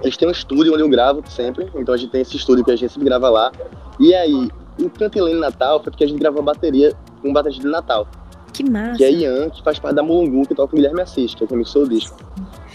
eles 0.03 0.17
têm 0.17 0.27
um 0.27 0.31
estúdio 0.31 0.74
onde 0.74 0.83
eu 0.83 0.89
gravo 0.89 1.24
sempre. 1.29 1.69
Então 1.75 1.93
a 1.93 1.98
gente 1.98 2.12
tem 2.12 2.21
esse 2.21 2.36
estúdio 2.36 2.65
que 2.65 2.71
a 2.71 2.75
gente 2.75 2.91
sempre 2.91 3.05
grava 3.05 3.29
lá. 3.29 3.51
E 4.00 4.13
aí, 4.13 4.50
o 4.77 4.89
Cantilene 4.89 5.39
Natal 5.39 5.81
foi 5.81 5.91
porque 5.91 6.03
a 6.03 6.07
gente 6.07 6.19
gravou 6.19 6.41
a 6.41 6.45
bateria 6.45 6.93
com 7.21 7.31
bateria 7.31 7.59
de 7.59 7.67
Natal. 7.67 8.07
Que 8.53 8.69
massa. 8.69 8.98
Que 8.98 9.03
é 9.05 9.12
Ian, 9.12 9.50
que 9.50 9.63
faz 9.63 9.79
parte 9.79 9.95
da 9.95 10.03
Mulungu, 10.03 10.45
que 10.45 10.53
toca 10.53 10.74
o 10.74 10.75
Guilherme 10.75 11.01
Assis, 11.01 11.33
que 11.33 11.45
é 11.45 11.48
quem 11.48 11.57
mixou 11.57 11.83
o 11.83 11.89
disco. 11.89 12.17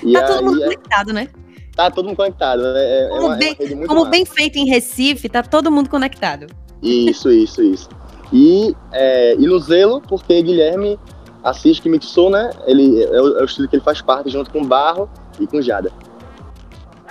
E 0.02 0.12
tá 0.14 0.26
todo 0.26 0.44
mundo 0.44 0.62
é... 0.62 0.64
conectado, 0.64 1.12
né? 1.12 1.28
Tá 1.76 1.90
todo 1.90 2.06
mundo 2.06 2.16
conectado. 2.16 2.62
Né? 2.62 2.72
É, 2.76 3.08
como 3.08 3.22
é 3.22 3.26
uma, 3.26 3.36
bem, 3.36 3.56
é 3.58 3.74
uma 3.74 3.86
como 3.86 4.04
bem 4.06 4.24
feito 4.24 4.56
em 4.56 4.66
Recife, 4.66 5.28
tá 5.28 5.42
todo 5.42 5.70
mundo 5.70 5.90
conectado. 5.90 6.46
Isso, 6.82 7.30
isso, 7.30 7.62
isso. 7.62 7.88
E, 8.34 8.74
é, 8.90 9.36
e 9.36 9.46
no 9.46 9.60
Zelo, 9.60 10.00
porque 10.00 10.42
Guilherme 10.42 10.98
Assis, 11.44 11.78
que 11.78 11.88
mixou, 11.88 12.30
né? 12.30 12.50
Ele, 12.66 13.04
é, 13.04 13.20
o, 13.20 13.38
é 13.38 13.42
o 13.42 13.44
estilo 13.44 13.68
que 13.68 13.76
ele 13.76 13.82
faz 13.82 14.02
parte 14.02 14.28
junto 14.28 14.50
com 14.50 14.64
Barro 14.64 15.08
e 15.38 15.46
com 15.46 15.62
Jada. 15.62 15.92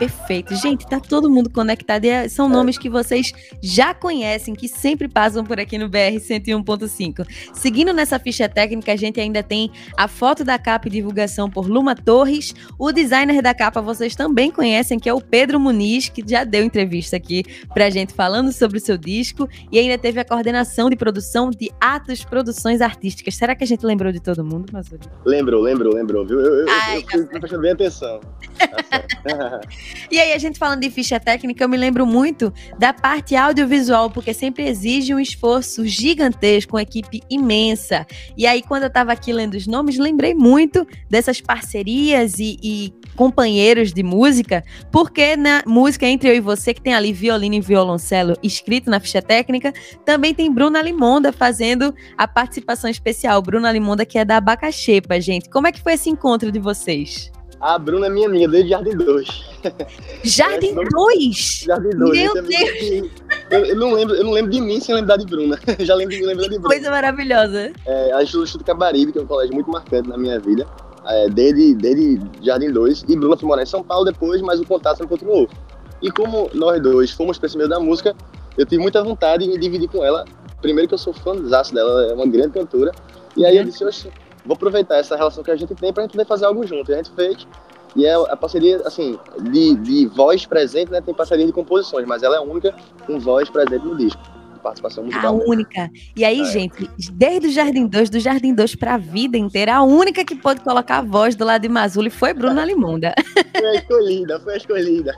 Perfeito. 0.03 0.53
Gente, 0.55 0.85
tá 0.85 0.99
todo 0.99 1.29
mundo 1.29 1.49
conectado 1.49 2.03
e 2.03 2.09
é, 2.09 2.27
são 2.27 2.47
é. 2.47 2.49
nomes 2.49 2.77
que 2.77 2.89
vocês 2.89 3.31
já 3.61 3.93
conhecem, 3.93 4.53
que 4.53 4.67
sempre 4.67 5.07
passam 5.07 5.45
por 5.45 5.57
aqui 5.57 5.77
no 5.77 5.87
BR 5.87 6.17
101.5. 6.19 7.25
Seguindo 7.53 7.93
nessa 7.93 8.19
ficha 8.19 8.49
técnica, 8.49 8.91
a 8.91 8.95
gente 8.97 9.21
ainda 9.21 9.41
tem 9.41 9.71
a 9.95 10.09
foto 10.09 10.43
da 10.43 10.59
capa 10.59 10.89
e 10.89 10.91
divulgação 10.91 11.49
por 11.49 11.69
Luma 11.69 11.95
Torres. 11.95 12.53
O 12.77 12.91
designer 12.91 13.41
da 13.41 13.53
capa 13.53 13.81
vocês 13.81 14.13
também 14.13 14.51
conhecem, 14.51 14.99
que 14.99 15.07
é 15.07 15.13
o 15.13 15.21
Pedro 15.21 15.57
Muniz, 15.57 16.09
que 16.09 16.21
já 16.27 16.43
deu 16.43 16.65
entrevista 16.65 17.15
aqui 17.15 17.45
pra 17.73 17.89
gente 17.89 18.13
falando 18.13 18.51
sobre 18.51 18.79
o 18.79 18.81
seu 18.81 18.97
disco. 18.97 19.47
E 19.71 19.79
ainda 19.79 19.97
teve 19.97 20.19
a 20.19 20.25
coordenação 20.25 20.89
de 20.89 20.97
produção 20.97 21.49
de 21.49 21.71
Atos 21.79 22.25
Produções 22.25 22.81
Artísticas. 22.81 23.35
Será 23.35 23.55
que 23.55 23.63
a 23.63 23.67
gente 23.67 23.85
lembrou 23.85 24.11
de 24.11 24.19
todo 24.19 24.43
mundo, 24.43 24.65
Mazuri? 24.73 25.07
Lembrou, 25.25 25.61
lembrou, 25.61 25.93
lembrou, 25.93 26.25
viu? 26.25 26.41
Eu, 26.41 26.53
eu, 26.55 26.65
Ai, 26.69 27.05
eu, 27.13 27.21
eu, 27.21 27.29
eu 27.31 27.39
prestando 27.39 27.61
bem 27.61 27.71
atenção. 27.71 28.19
Tá 29.23 29.61
E 30.11 30.19
aí, 30.19 30.33
a 30.33 30.37
gente 30.37 30.59
falando 30.59 30.81
de 30.81 30.89
ficha 30.89 31.19
técnica, 31.19 31.63
eu 31.63 31.69
me 31.69 31.77
lembro 31.77 32.05
muito 32.05 32.53
da 32.77 32.93
parte 32.93 33.35
audiovisual, 33.35 34.09
porque 34.09 34.33
sempre 34.33 34.67
exige 34.67 35.13
um 35.13 35.19
esforço 35.19 35.85
gigantesco, 35.85 36.75
uma 36.75 36.81
equipe 36.81 37.21
imensa. 37.29 38.05
E 38.37 38.45
aí, 38.45 38.61
quando 38.61 38.83
eu 38.83 38.87
estava 38.87 39.11
aqui 39.11 39.31
lendo 39.31 39.55
os 39.55 39.67
nomes, 39.67 39.97
lembrei 39.97 40.33
muito 40.33 40.87
dessas 41.09 41.41
parcerias 41.41 42.39
e, 42.39 42.57
e 42.61 42.93
companheiros 43.15 43.93
de 43.93 44.03
música, 44.03 44.63
porque 44.91 45.35
na 45.35 45.63
música 45.65 46.07
Entre 46.07 46.29
Eu 46.29 46.35
e 46.35 46.39
Você, 46.39 46.73
que 46.73 46.81
tem 46.81 46.93
ali 46.93 47.13
violino 47.13 47.55
e 47.55 47.61
violoncelo 47.61 48.37
escrito 48.41 48.89
na 48.89 48.99
ficha 48.99 49.21
técnica, 49.21 49.73
também 50.05 50.33
tem 50.33 50.51
Bruna 50.51 50.81
Limonda 50.81 51.31
fazendo 51.31 51.93
a 52.17 52.27
participação 52.27 52.89
especial. 52.89 53.41
Bruna 53.41 53.71
Limonda, 53.71 54.05
que 54.05 54.17
é 54.17 54.25
da 54.25 54.37
Abacaxepa, 54.37 55.19
gente. 55.19 55.49
Como 55.49 55.67
é 55.67 55.71
que 55.71 55.81
foi 55.81 55.93
esse 55.93 56.09
encontro 56.09 56.51
de 56.51 56.59
vocês? 56.59 57.31
A 57.63 57.79
Bruna 57.79 58.07
é 58.07 58.09
minha 58.09 58.27
amiga 58.27 58.45
desde 58.45 58.71
Jardim 58.71 58.91
2. 58.97 59.27
Jardim 60.25 60.75
2? 60.75 61.63
Jardim 61.65 61.89
2. 61.91 62.11
Meu 62.11 62.33
Deus! 62.33 63.11
Eu, 63.49 63.65
eu, 63.65 63.75
não 63.77 63.93
lembro, 63.93 64.15
eu 64.15 64.23
não 64.25 64.31
lembro 64.33 64.51
de 64.51 64.59
mim 64.59 64.81
sem 64.81 64.93
lembrar 64.93 65.15
de 65.15 65.25
Bruna. 65.25 65.57
Já 65.79 65.95
lembro 65.95 66.13
de 66.13 66.25
lembrar 66.25 66.49
de 66.49 66.59
Bruna. 66.59 66.67
Coisa 66.67 66.91
maravilhosa. 66.91 67.71
É, 67.85 68.11
a 68.11 68.21
Instituto 68.21 68.65
Cabaribe, 68.65 69.13
que 69.13 69.17
é 69.19 69.21
um 69.21 69.25
colégio 69.25 69.53
muito 69.53 69.71
marcante 69.71 70.09
na 70.09 70.17
minha 70.17 70.41
vida. 70.41 70.67
É, 71.07 71.29
desde, 71.29 71.73
desde 71.75 72.19
Jardim 72.41 72.69
2. 72.69 73.05
E 73.07 73.15
Bruna 73.15 73.37
foi 73.37 73.47
morar 73.47 73.63
em 73.63 73.65
São 73.65 73.81
Paulo 73.81 74.03
depois, 74.03 74.41
mas 74.41 74.59
o 74.59 74.65
contato 74.65 74.97
sempre 74.97 75.17
continuou. 75.17 75.47
E 76.01 76.11
como 76.11 76.49
nós 76.53 76.81
dois 76.81 77.11
fomos 77.11 77.37
para 77.37 77.47
esse 77.47 77.55
meio 77.55 77.69
da 77.69 77.79
música, 77.79 78.13
eu 78.57 78.65
tive 78.65 78.81
muita 78.81 79.01
vontade 79.01 79.45
de 79.45 79.49
me 79.49 79.57
dividir 79.57 79.87
com 79.87 80.03
ela. 80.03 80.25
Primeiro 80.61 80.89
que 80.89 80.95
eu 80.95 80.97
sou 80.97 81.13
fã 81.13 81.33
dela, 81.33 81.63
ela 81.77 82.11
é 82.11 82.13
uma 82.13 82.27
grande 82.27 82.49
cantora. 82.49 82.91
E 83.37 83.45
aí 83.45 83.55
eu 83.55 83.63
disse, 83.63 83.85
oxe, 83.85 84.09
vou 84.45 84.55
aproveitar 84.55 84.97
essa 84.97 85.15
relação 85.15 85.43
que 85.43 85.51
a 85.51 85.55
gente 85.55 85.73
tem 85.75 85.93
para 85.93 86.03
a 86.03 86.05
gente 86.05 86.13
poder 86.13 86.25
fazer 86.25 86.45
algo 86.45 86.65
junto. 86.65 86.91
E 86.91 86.93
a 86.93 86.97
gente 86.97 87.11
fez. 87.11 87.47
E 87.95 88.05
é 88.05 88.13
a 88.13 88.35
parceria, 88.35 88.81
assim, 88.85 89.19
de, 89.51 89.75
de 89.75 90.07
voz 90.07 90.45
presente, 90.45 90.91
né? 90.91 90.99
Tem 90.99 91.13
parceria 91.13 91.45
de 91.45 91.51
composições, 91.51 92.07
mas 92.07 92.23
ela 92.23 92.35
é 92.35 92.39
única 92.39 92.75
com 93.05 93.19
voz 93.19 93.49
presente 93.49 93.85
no 93.85 93.95
disco 93.95 94.21
participação 94.63 95.03
musical. 95.03 95.39
A 95.39 95.45
única. 95.45 95.91
E 96.15 96.23
aí, 96.23 96.41
é. 96.41 96.45
gente, 96.45 96.89
desde 97.11 97.47
o 97.47 97.51
Jardim 97.51 97.85
2, 97.85 98.09
do 98.09 98.19
Jardim 98.19 98.53
2 98.53 98.75
para 98.75 98.95
a 98.95 98.97
vida 98.97 99.37
inteira, 99.37 99.75
a 99.75 99.83
única 99.83 100.23
que 100.23 100.35
pôde 100.35 100.61
colocar 100.61 100.99
a 100.99 101.01
voz 101.01 101.35
do 101.35 101.45
lado 101.45 101.61
de 101.61 101.69
Mazuli 101.69 102.09
foi 102.09 102.33
Bruna 102.33 102.65
Limonda. 102.65 103.13
Foi 103.55 103.67
a 103.67 103.75
escolhida, 103.75 104.39
foi 104.39 104.53
a 104.53 104.57
escolhida. 104.57 105.17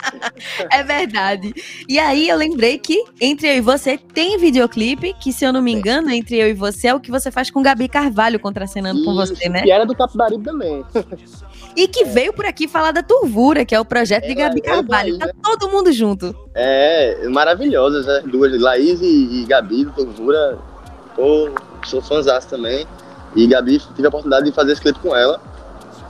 é 0.72 0.82
verdade. 0.82 1.52
E 1.88 1.98
aí 1.98 2.28
eu 2.28 2.36
lembrei 2.36 2.78
que 2.78 3.04
Entre 3.20 3.48
Eu 3.48 3.54
e 3.54 3.60
Você 3.60 3.98
tem 3.98 4.38
videoclipe, 4.38 5.14
que 5.20 5.32
se 5.32 5.44
eu 5.44 5.52
não 5.52 5.62
me 5.62 5.72
engano, 5.72 6.10
Entre 6.10 6.36
Eu 6.36 6.48
e 6.48 6.54
Você 6.54 6.88
é 6.88 6.94
o 6.94 7.00
que 7.00 7.10
você 7.10 7.30
faz 7.30 7.50
com 7.50 7.62
Gabi 7.62 7.88
Carvalho 7.88 8.40
contracenando 8.40 8.98
Isso, 9.00 9.04
com 9.04 9.14
você, 9.14 9.48
né? 9.48 9.62
E 9.64 9.70
era 9.70 9.84
do 9.84 9.94
Capibaribe 9.94 10.42
também. 10.42 10.84
E 11.76 11.86
que 11.86 12.04
veio 12.04 12.32
por 12.32 12.44
aqui 12.44 12.66
falar 12.66 12.92
da 12.92 13.02
Turvura, 13.02 13.64
que 13.64 13.74
é 13.74 13.80
o 13.80 13.84
projeto 13.84 14.26
de 14.26 14.34
Gabi 14.34 14.60
Carvalho. 14.60 15.18
Tá 15.18 15.30
todo 15.42 15.70
mundo 15.70 15.92
junto. 15.92 16.34
É, 16.54 17.28
maravilhosas, 17.28 18.06
né? 18.06 18.22
Duas, 18.26 18.60
Laís 18.60 19.00
e, 19.00 19.42
e 19.42 19.44
Gabi 19.46 19.84
do 19.84 19.92
Turvura. 19.92 20.58
Pô, 21.14 21.50
sou 21.84 22.02
fãzão 22.02 22.38
também. 22.48 22.86
E 23.36 23.46
Gabi, 23.46 23.78
tive 23.94 24.06
a 24.06 24.08
oportunidade 24.08 24.46
de 24.46 24.52
fazer 24.52 24.72
esse 24.72 24.80
clipe 24.80 24.98
com 24.98 25.14
ela. 25.14 25.40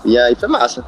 E 0.04 0.16
aí 0.18 0.34
foi 0.34 0.48
massa. 0.48 0.84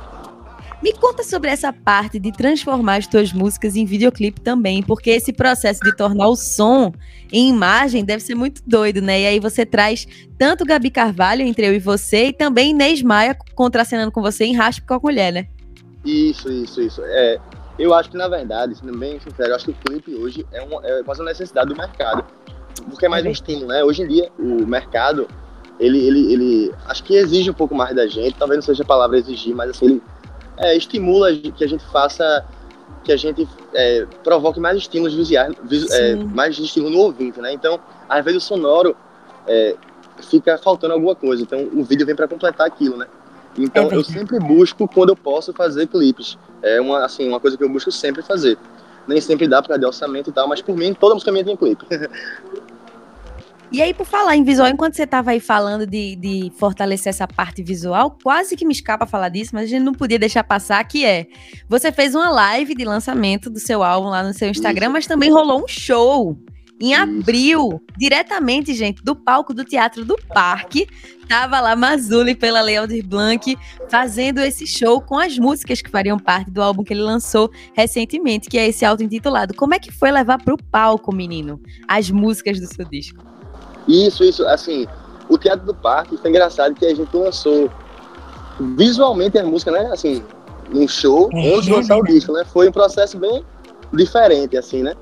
Me 0.82 0.92
conta 0.92 1.22
sobre 1.22 1.48
essa 1.48 1.72
parte 1.72 2.18
de 2.18 2.32
transformar 2.32 2.96
as 2.96 3.06
tuas 3.06 3.32
músicas 3.32 3.76
em 3.76 3.84
videoclipe 3.84 4.40
também, 4.40 4.82
porque 4.82 5.10
esse 5.10 5.32
processo 5.32 5.78
de 5.80 5.94
tornar 5.94 6.26
o 6.26 6.34
som 6.34 6.92
em 7.32 7.48
imagem 7.48 8.04
deve 8.04 8.20
ser 8.20 8.34
muito 8.34 8.60
doido, 8.66 9.00
né? 9.00 9.20
E 9.20 9.26
aí 9.26 9.38
você 9.38 9.64
traz 9.64 10.08
tanto 10.36 10.64
Gabi 10.64 10.90
Carvalho 10.90 11.42
entre 11.42 11.68
eu 11.68 11.72
e 11.72 11.78
você 11.78 12.26
e 12.26 12.32
também 12.32 12.70
Inês 12.70 13.00
Maia 13.00 13.36
contracenando 13.54 14.10
com 14.10 14.20
você 14.20 14.44
em 14.44 14.56
Raspe 14.56 14.84
com 14.84 14.94
a 14.94 14.98
Mulher, 14.98 15.32
né? 15.32 15.46
Isso, 16.04 16.50
isso, 16.50 16.80
isso. 16.80 17.00
É, 17.04 17.38
eu 17.78 17.94
acho 17.94 18.10
que, 18.10 18.16
na 18.16 18.26
verdade, 18.26 18.76
sendo 18.76 18.98
bem 18.98 19.20
sincero, 19.20 19.50
eu 19.50 19.54
acho 19.54 19.66
que 19.66 19.70
o 19.70 19.74
clipe 19.74 20.14
hoje 20.16 20.44
é, 20.50 20.62
uma, 20.62 20.84
é 20.84 21.04
quase 21.04 21.20
uma 21.20 21.30
necessidade 21.30 21.68
do 21.68 21.76
mercado. 21.76 22.24
porque 22.90 23.06
é 23.06 23.08
mais 23.08 23.24
um 23.24 23.30
estímulo, 23.30 23.68
né? 23.68 23.84
Hoje 23.84 24.02
em 24.02 24.08
dia, 24.08 24.32
o 24.36 24.66
mercado, 24.66 25.28
ele, 25.78 26.04
ele, 26.04 26.32
ele 26.32 26.74
acho 26.86 27.04
que 27.04 27.14
exige 27.14 27.48
um 27.50 27.54
pouco 27.54 27.72
mais 27.72 27.94
da 27.94 28.08
gente, 28.08 28.34
talvez 28.36 28.58
não 28.58 28.66
seja 28.66 28.82
a 28.82 28.86
palavra 28.86 29.16
exigir, 29.16 29.54
mas 29.54 29.70
assim, 29.70 29.84
ele 29.86 30.02
é, 30.62 30.76
estimula 30.76 31.34
que 31.34 31.64
a 31.64 31.66
gente 31.66 31.84
faça, 31.86 32.44
que 33.04 33.12
a 33.12 33.16
gente 33.16 33.48
é, 33.74 34.06
provoque 34.22 34.60
mais 34.60 34.76
estímulos 34.78 35.14
visuais, 35.14 35.54
é, 35.90 36.14
mais 36.14 36.58
estímulo 36.58 36.92
no 36.92 36.98
ouvinte, 37.00 37.40
né? 37.40 37.52
Então, 37.52 37.78
às 38.08 38.24
vezes 38.24 38.42
o 38.42 38.46
sonoro 38.46 38.96
é, 39.46 39.74
fica 40.22 40.56
faltando 40.58 40.94
alguma 40.94 41.14
coisa, 41.14 41.42
então 41.42 41.68
o 41.74 41.84
vídeo 41.84 42.06
vem 42.06 42.14
para 42.14 42.28
completar 42.28 42.66
aquilo, 42.66 42.96
né? 42.96 43.06
Então 43.58 43.90
eu 43.90 44.02
sempre 44.02 44.38
busco 44.38 44.88
quando 44.88 45.10
eu 45.10 45.16
posso 45.16 45.52
fazer 45.52 45.86
clipes. 45.86 46.38
É 46.62 46.80
uma 46.80 47.04
assim 47.04 47.28
uma 47.28 47.38
coisa 47.38 47.56
que 47.56 47.62
eu 47.62 47.68
busco 47.68 47.92
sempre 47.92 48.22
fazer. 48.22 48.56
Nem 49.06 49.20
sempre 49.20 49.46
dá 49.46 49.60
para 49.60 49.76
de 49.76 49.84
orçamento 49.84 50.30
e 50.30 50.32
tal, 50.32 50.48
mas 50.48 50.62
por 50.62 50.76
mim 50.76 50.94
toda 50.94 51.14
música 51.14 51.30
minha 51.30 51.44
tem 51.44 51.56
clipe. 51.56 51.84
E 53.72 53.80
aí, 53.80 53.94
por 53.94 54.04
falar 54.04 54.36
em 54.36 54.44
visual, 54.44 54.68
enquanto 54.68 54.96
você 54.96 55.04
estava 55.04 55.30
aí 55.30 55.40
falando 55.40 55.86
de, 55.86 56.14
de, 56.16 56.52
fortalecer 56.58 57.08
essa 57.08 57.26
parte 57.26 57.62
visual, 57.62 58.18
quase 58.22 58.54
que 58.54 58.66
me 58.66 58.72
escapa 58.72 59.06
falar 59.06 59.30
disso, 59.30 59.52
mas 59.54 59.64
a 59.64 59.66
gente 59.66 59.82
não 59.82 59.94
podia 59.94 60.18
deixar 60.18 60.44
passar, 60.44 60.84
que 60.84 61.06
é, 61.06 61.26
você 61.70 61.90
fez 61.90 62.14
uma 62.14 62.28
live 62.28 62.74
de 62.74 62.84
lançamento 62.84 63.48
do 63.48 63.58
seu 63.58 63.82
álbum 63.82 64.10
lá 64.10 64.22
no 64.22 64.34
seu 64.34 64.50
Instagram, 64.50 64.86
Isso. 64.86 64.92
mas 64.92 65.06
também 65.06 65.30
rolou 65.30 65.64
um 65.64 65.66
show 65.66 66.36
em 66.78 66.94
abril, 66.94 67.80
diretamente, 67.96 68.74
gente, 68.74 69.02
do 69.02 69.16
palco 69.16 69.54
do 69.54 69.64
Teatro 69.64 70.04
do 70.04 70.18
Parque, 70.28 70.86
tava 71.26 71.58
lá 71.58 71.74
Mazuli 71.74 72.34
pela 72.34 72.60
Lei 72.60 72.76
Aldir 72.76 73.06
Blanc 73.06 73.56
fazendo 73.88 74.40
esse 74.40 74.66
show 74.66 75.00
com 75.00 75.16
as 75.16 75.38
músicas 75.38 75.80
que 75.80 75.88
fariam 75.88 76.18
parte 76.18 76.50
do 76.50 76.60
álbum 76.60 76.84
que 76.84 76.92
ele 76.92 77.00
lançou 77.00 77.50
recentemente, 77.72 78.50
que 78.50 78.58
é 78.58 78.68
esse 78.68 78.84
auto-intitulado. 78.84 79.54
Como 79.54 79.72
é 79.72 79.78
que 79.78 79.90
foi 79.90 80.10
levar 80.10 80.42
para 80.42 80.52
o 80.52 80.62
palco, 80.62 81.14
menino, 81.14 81.58
as 81.88 82.10
músicas 82.10 82.60
do 82.60 82.66
seu 82.66 82.84
disco? 82.84 83.31
Isso, 83.88 84.24
isso, 84.24 84.46
assim, 84.46 84.86
o 85.28 85.38
Teatro 85.38 85.66
do 85.66 85.74
Parque 85.74 86.16
foi 86.16 86.30
engraçado 86.30 86.74
que 86.74 86.86
a 86.86 86.94
gente 86.94 87.14
lançou 87.16 87.70
visualmente 88.76 89.38
a 89.38 89.44
música, 89.44 89.70
né, 89.70 89.90
assim, 89.92 90.22
num 90.70 90.86
show 90.86 91.28
é, 91.32 91.54
antes 91.54 91.64
de 91.64 91.72
lançar 91.72 91.96
o 91.96 92.04
disco, 92.04 92.32
né? 92.32 92.44
Foi 92.44 92.68
um 92.68 92.72
processo 92.72 93.18
bem 93.18 93.44
diferente, 93.92 94.56
assim, 94.56 94.82
né? 94.82 94.94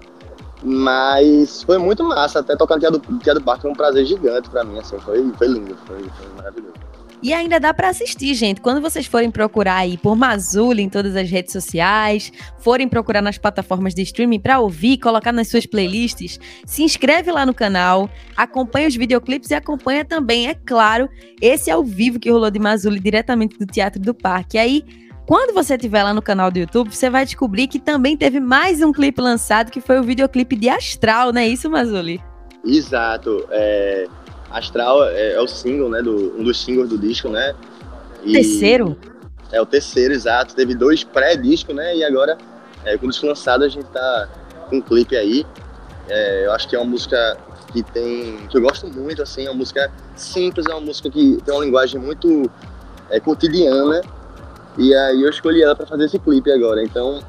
Mas 0.63 1.63
foi 1.63 1.79
muito 1.79 2.05
massa, 2.05 2.41
até 2.41 2.55
tocar 2.55 2.75
no 2.75 2.81
Dia 2.81 2.91
do, 2.91 2.99
Dia 3.19 3.35
do 3.35 3.41
Parque 3.41 3.63
foi 3.63 3.71
um 3.71 3.75
prazer 3.75 4.05
gigante 4.05 4.51
para 4.51 4.65
mim, 4.65 4.79
assim, 4.79 4.99
foi, 4.99 5.31
foi 5.39 5.47
lindo, 5.47 5.77
foi, 5.87 5.99
foi 5.99 6.29
maravilhoso. 6.37 6.75
E 7.23 7.35
ainda 7.35 7.61
dá 7.61 7.75
para 7.75 7.91
assistir, 7.91 8.35
gente. 8.35 8.61
Quando 8.61 8.81
vocês 8.81 9.07
forem 9.07 9.31
procurar 9.31 9.77
aí 9.77 9.99
por 9.99 10.17
Mazuli 10.17 10.83
em 10.83 10.89
todas 10.89 11.15
as 11.17 11.29
redes 11.31 11.53
sociais, 11.53 12.33
forem 12.59 12.89
procurar 12.89 13.21
nas 13.21 13.37
plataformas 13.37 13.95
de 13.95 14.03
streaming 14.03 14.41
para 14.41 14.59
ouvir, 14.59 14.97
colocar 14.99 15.33
nas 15.33 15.49
suas 15.49 15.67
playlists, 15.67 16.41
se 16.65 16.83
inscreve 16.83 17.31
lá 17.31 17.45
no 17.45 17.53
canal, 17.53 18.09
acompanha 18.37 18.89
os 18.89 18.97
videoclipes 18.97 19.50
e 19.50 19.55
acompanha 19.55 20.05
também, 20.05 20.49
é 20.49 20.55
claro, 20.55 21.09
esse 21.43 21.71
ao 21.71 21.85
vivo 21.85 22.19
que 22.19 22.31
rolou 22.31 22.50
de 22.50 22.59
Mazuli 22.59 22.99
diretamente 22.99 23.59
do 23.59 23.67
Teatro 23.67 24.00
do 24.00 24.15
Parque. 24.15 24.57
E 24.57 24.61
aí 24.61 24.85
quando 25.27 25.55
você 25.55 25.75
estiver 25.75 26.03
lá 26.03 26.12
no 26.12 26.21
canal 26.21 26.50
do 26.50 26.59
YouTube, 26.59 26.93
você 26.93 27.09
vai 27.09 27.25
descobrir 27.25 27.69
que 27.69 27.79
também 27.79 28.17
teve 28.17 28.41
mais 28.41 28.83
um 28.83 28.91
clipe 28.91 29.21
lançado, 29.21 29.71
que 29.71 29.81
foi 29.81 30.00
o 30.00 30.03
videoclipe 30.03 30.57
de 30.57 30.69
Astral, 30.69 31.33
não 31.33 31.41
é 31.41 31.47
isso, 31.47 31.71
Mazuli? 31.71 32.21
Exato. 32.65 33.47
É, 33.50 34.09
Astral 34.50 35.04
é, 35.09 35.33
é, 35.35 35.40
o 35.40 35.47
single, 35.47 35.88
né? 35.88 36.02
Do, 36.02 36.38
um 36.38 36.45
dos 36.45 36.61
singles 36.61 36.88
do 36.88 36.99
disco, 36.99 37.28
né? 37.28 37.54
E 38.25 38.33
terceiro? 38.33 38.97
É 39.52 39.61
o 39.61 39.66
terceiro, 39.66 40.12
exato. 40.12 40.54
Teve 40.54 40.75
dois 40.75 41.04
pré-discos, 41.04 41.75
né? 41.75 41.97
E 41.97 42.04
agora, 42.04 42.37
é, 42.85 42.97
com 42.97 43.07
o 43.07 43.09
disco 43.11 43.26
lançado, 43.26 43.64
a 43.64 43.69
gente 43.69 43.87
tá 43.87 44.28
com 44.69 44.76
um 44.76 44.80
clipe 44.80 45.16
aí. 45.16 45.47
É, 46.09 46.47
eu 46.47 46.52
acho 46.52 46.69
que 46.69 46.76
é 46.76 46.78
uma 46.78 46.90
música 46.90 47.37
que 47.73 47.83
tem. 47.83 48.47
que 48.49 48.57
eu 48.57 48.61
gosto 48.61 48.87
muito, 48.88 49.23
assim, 49.23 49.47
é 49.47 49.50
uma 49.50 49.57
música 49.57 49.90
simples, 50.16 50.66
é 50.66 50.71
uma 50.71 50.80
música 50.80 51.09
que 51.09 51.38
tem 51.44 51.55
uma 51.55 51.64
linguagem 51.64 52.01
muito 52.01 52.51
é, 53.09 53.20
cotidiana 53.20 54.03
e 54.79 54.94
aí 54.94 55.22
eu 55.22 55.31
escolhi 55.31 55.62
ela 55.62 55.75
para 55.75 55.87
fazer 55.87 56.05
esse 56.05 56.18
clipe 56.18 56.51
agora. 56.51 56.83
Então, 56.83 57.20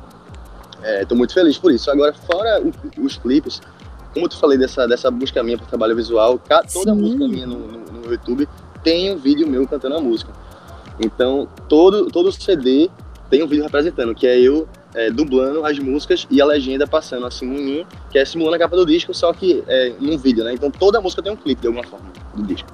é, 0.83 1.05
muito 1.13 1.33
feliz 1.33 1.57
por 1.57 1.71
isso. 1.71 1.89
Agora, 1.91 2.13
fora 2.13 2.61
o, 2.61 2.71
os 3.05 3.17
clipes, 3.17 3.61
como 4.13 4.25
eu 4.25 4.29
te 4.29 4.37
falei 4.37 4.57
dessa, 4.57 4.87
dessa 4.87 5.09
busca 5.09 5.41
minha 5.43 5.57
para 5.57 5.67
trabalho 5.67 5.95
visual, 5.95 6.39
toda 6.71 6.93
música 6.93 7.27
minha 7.27 7.45
no, 7.45 7.57
no, 7.59 7.79
no, 7.79 8.11
YouTube 8.11 8.47
tem 8.83 9.11
um 9.11 9.17
vídeo 9.17 9.47
meu 9.47 9.67
cantando 9.67 9.95
a 9.95 10.01
música. 10.01 10.31
Então, 10.99 11.47
todo, 11.69 12.07
todo 12.07 12.31
CD 12.31 12.89
tem 13.29 13.43
um 13.43 13.47
vídeo 13.47 13.63
representando, 13.63 14.13
que 14.13 14.27
é 14.27 14.39
eu 14.39 14.67
é, 14.93 15.09
dublando 15.09 15.65
as 15.65 15.79
músicas 15.79 16.27
e 16.29 16.41
a 16.41 16.45
legenda 16.45 16.85
passando 16.85 17.25
assim 17.25 17.45
em 17.45 17.63
mim, 17.63 17.85
que 18.11 18.19
é 18.19 18.25
simulando 18.25 18.55
a 18.55 18.59
capa 18.59 18.75
do 18.75 18.85
disco, 18.85 19.13
só 19.13 19.31
que 19.31 19.63
é, 19.67 19.93
num 19.99 20.17
vídeo, 20.17 20.43
né? 20.43 20.53
Então 20.53 20.69
toda 20.69 20.99
música 20.99 21.21
tem 21.21 21.31
um 21.31 21.35
clipe 21.35 21.61
de 21.61 21.67
alguma 21.67 21.85
forma 21.85 22.07
do 22.35 22.43
disco. 22.43 22.67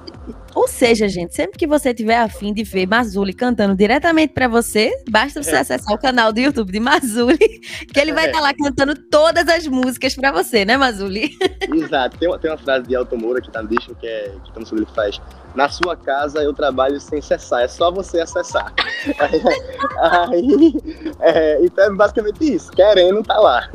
Ou 0.54 0.66
seja, 0.66 1.08
gente, 1.08 1.34
sempre 1.34 1.58
que 1.58 1.66
você 1.66 1.92
tiver 1.94 2.18
afim 2.18 2.52
de 2.52 2.62
ver 2.62 2.86
Mazuli 2.86 3.32
cantando 3.32 3.74
diretamente 3.76 4.32
para 4.32 4.48
você, 4.48 4.92
basta 5.08 5.42
você 5.42 5.56
é. 5.56 5.60
acessar 5.60 5.94
o 5.94 5.98
canal 5.98 6.32
do 6.32 6.40
YouTube 6.40 6.72
de 6.72 6.80
Mazuli, 6.80 7.38
que 7.92 8.00
ele 8.00 8.12
vai 8.12 8.26
estar 8.26 8.38
é. 8.38 8.40
tá 8.40 8.48
lá 8.48 8.54
cantando 8.54 8.94
todas 8.94 9.48
as 9.48 9.66
músicas 9.66 10.14
para 10.14 10.32
você, 10.32 10.64
né, 10.64 10.76
Mazuli? 10.76 11.30
Exato. 11.72 12.18
Tem 12.18 12.28
uma, 12.28 12.38
tem 12.38 12.50
uma 12.50 12.58
frase 12.58 12.86
de 12.86 12.94
Elton 12.94 13.16
Moura 13.16 13.40
que 13.40 13.50
tá 13.50 13.62
no 13.62 13.68
disco, 13.68 13.94
que 13.94 14.06
é 14.06 14.32
que 14.44 14.52
tá 14.52 14.60
no 14.60 14.78
ele 14.78 14.86
faz. 14.94 15.20
Na 15.54 15.68
sua 15.68 15.96
casa 15.96 16.42
eu 16.42 16.52
trabalho 16.52 17.00
sem 17.00 17.20
cessar, 17.20 17.62
é 17.62 17.68
só 17.68 17.90
você 17.90 18.20
acessar. 18.20 18.72
aí, 19.18 19.42
aí 20.30 20.74
é, 21.20 21.64
então 21.64 21.84
é 21.84 21.90
basicamente 21.90 22.54
isso, 22.54 22.70
querendo 22.72 23.22
tá 23.22 23.38
lá. 23.38 23.68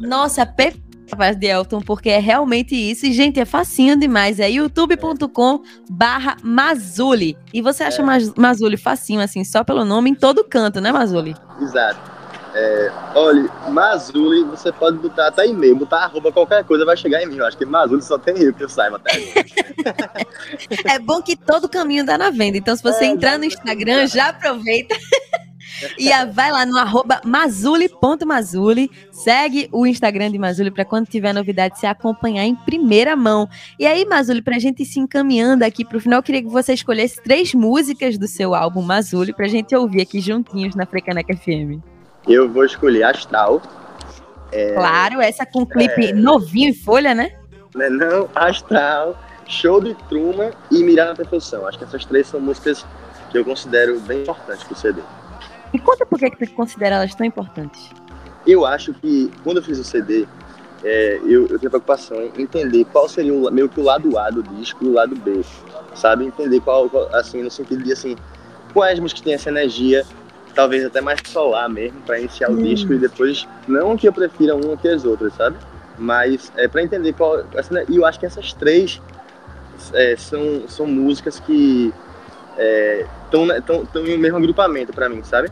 Nossa, 0.00 0.46
perfeito 0.46 0.93
voz 1.16 1.36
de 1.36 1.46
Elton, 1.46 1.80
porque 1.80 2.10
é 2.10 2.18
realmente 2.18 2.74
isso. 2.74 3.06
E, 3.06 3.12
gente, 3.12 3.40
é 3.40 3.44
facinho 3.44 3.98
demais. 3.98 4.40
É 4.40 4.48
youtube.com 4.50 5.62
barra 5.90 6.36
Mazuli. 6.42 7.36
E 7.52 7.60
você 7.60 7.84
acha 7.84 8.02
é. 8.02 8.04
Mazuli 8.36 8.76
facinho, 8.76 9.20
assim, 9.20 9.44
só 9.44 9.64
pelo 9.64 9.84
nome, 9.84 10.10
em 10.10 10.14
todo 10.14 10.44
canto, 10.44 10.80
né, 10.80 10.92
Mazuli? 10.92 11.34
Exato. 11.60 12.14
É, 12.56 12.92
olha, 13.16 13.50
Mazuli, 13.68 14.44
você 14.44 14.70
pode 14.70 14.96
botar 14.98 15.26
até 15.26 15.44
e-mail, 15.44 15.74
botar 15.74 16.04
arroba 16.04 16.30
qualquer 16.30 16.62
coisa, 16.62 16.84
vai 16.84 16.96
chegar 16.96 17.20
em 17.20 17.26
mim. 17.26 17.38
Eu 17.38 17.46
acho 17.46 17.58
que 17.58 17.66
Mazuli 17.66 18.00
só 18.00 18.16
tem 18.16 18.38
eu 18.40 18.54
que 18.54 18.62
eu 18.62 18.68
saiba 18.68 18.96
até 18.96 19.10
É 20.94 21.00
bom 21.00 21.20
que 21.20 21.36
todo 21.36 21.68
caminho 21.68 22.06
dá 22.06 22.16
na 22.16 22.30
venda. 22.30 22.56
Então, 22.56 22.76
se 22.76 22.82
você 22.82 23.06
é, 23.06 23.08
entrar 23.08 23.38
no 23.38 23.44
Instagram, 23.44 24.06
já 24.06 24.28
aproveita 24.28 24.94
e 25.98 26.12
a, 26.12 26.24
vai 26.24 26.50
lá 26.50 26.64
no 26.66 26.76
arroba 26.78 27.20
mazuli.mazuli, 27.24 28.90
segue 29.10 29.68
o 29.72 29.86
Instagram 29.86 30.30
de 30.30 30.38
Mazuli 30.38 30.70
para 30.70 30.84
quando 30.84 31.06
tiver 31.06 31.32
novidade 31.32 31.78
você 31.78 31.86
acompanhar 31.86 32.44
em 32.44 32.54
primeira 32.54 33.16
mão. 33.16 33.48
E 33.78 33.86
aí, 33.86 34.04
Mazuli, 34.04 34.42
pra 34.42 34.58
gente 34.58 34.84
se 34.84 34.98
encaminhando 35.00 35.64
aqui 35.64 35.84
pro 35.84 36.00
final, 36.00 36.18
eu 36.18 36.22
queria 36.22 36.42
que 36.42 36.48
você 36.48 36.74
escolhesse 36.74 37.22
três 37.22 37.54
músicas 37.54 38.18
do 38.18 38.26
seu 38.26 38.54
álbum 38.54 38.82
Mazuli 38.82 39.32
pra 39.32 39.48
gente 39.48 39.74
ouvir 39.74 40.02
aqui 40.02 40.20
juntinhos 40.20 40.74
na 40.74 40.86
Frecaneca 40.86 41.36
FM. 41.36 41.82
Eu 42.26 42.48
vou 42.48 42.64
escolher 42.64 43.04
Astral. 43.04 43.60
É... 44.52 44.74
Claro, 44.74 45.20
essa 45.20 45.44
com 45.44 45.66
clipe 45.66 46.06
é... 46.06 46.12
novinho 46.12 46.70
em 46.70 46.74
folha, 46.74 47.14
né? 47.14 47.32
Não, 47.74 47.84
é 47.84 47.90
não, 47.90 48.28
Astral, 48.34 49.18
Show 49.46 49.80
de 49.80 49.94
Truman 50.08 50.52
e 50.70 50.82
Mirar 50.82 51.08
na 51.08 51.14
Perfeição. 51.14 51.66
Acho 51.66 51.78
que 51.78 51.84
essas 51.84 52.04
três 52.04 52.28
são 52.28 52.40
músicas 52.40 52.86
que 53.30 53.38
eu 53.38 53.44
considero 53.44 53.98
bem 54.00 54.22
importantes 54.22 54.62
pro 54.64 54.76
CD. 54.76 55.02
E 55.74 55.78
conta 55.80 56.06
por 56.06 56.18
que, 56.20 56.30
que 56.30 56.46
tu 56.46 56.52
considera 56.52 56.94
elas 56.94 57.14
tão 57.16 57.26
importantes. 57.26 57.90
Eu 58.46 58.64
acho 58.64 58.94
que 58.94 59.30
quando 59.42 59.56
eu 59.56 59.62
fiz 59.62 59.78
o 59.78 59.84
CD, 59.84 60.24
é, 60.84 61.18
eu, 61.24 61.48
eu 61.48 61.58
tenho 61.58 61.70
preocupação 61.70 62.22
em 62.22 62.42
entender 62.42 62.84
qual 62.86 63.08
seria 63.08 63.34
o, 63.34 63.50
meio 63.50 63.68
que 63.68 63.80
o 63.80 63.82
lado 63.82 64.16
A 64.16 64.30
do 64.30 64.42
disco 64.42 64.84
e 64.84 64.88
o 64.88 64.92
lado 64.92 65.16
B, 65.16 65.42
sabe? 65.94 66.24
Entender 66.24 66.60
qual, 66.60 66.88
qual 66.88 67.12
assim, 67.14 67.42
no 67.42 67.50
sentido 67.50 67.82
de 67.82 67.92
assim, 67.92 68.16
quais 68.72 69.00
músicas 69.00 69.22
têm 69.22 69.34
essa 69.34 69.48
energia, 69.48 70.06
talvez 70.54 70.84
até 70.84 71.00
mais 71.00 71.20
solar 71.26 71.68
mesmo, 71.68 72.00
para 72.02 72.20
iniciar 72.20 72.50
hum. 72.50 72.54
o 72.54 72.62
disco 72.62 72.92
e 72.92 72.98
depois, 72.98 73.48
não 73.66 73.96
que 73.96 74.06
eu 74.06 74.12
prefira 74.12 74.54
uma 74.54 74.76
que 74.76 74.86
as 74.86 75.04
outras, 75.04 75.34
sabe? 75.34 75.56
Mas 75.98 76.52
é 76.56 76.68
para 76.68 76.82
entender 76.82 77.14
qual. 77.14 77.44
Assim, 77.56 77.74
e 77.88 77.96
eu 77.96 78.06
acho 78.06 78.20
que 78.20 78.26
essas 78.26 78.52
três 78.52 79.00
é, 79.92 80.14
são, 80.16 80.68
são 80.68 80.86
músicas 80.86 81.40
que 81.40 81.92
estão 82.56 83.50
é, 83.50 83.60
tão, 83.60 83.86
um 83.96 84.18
mesmo 84.18 84.36
agrupamento 84.36 84.92
para 84.92 85.08
mim, 85.08 85.22
sabe? 85.22 85.50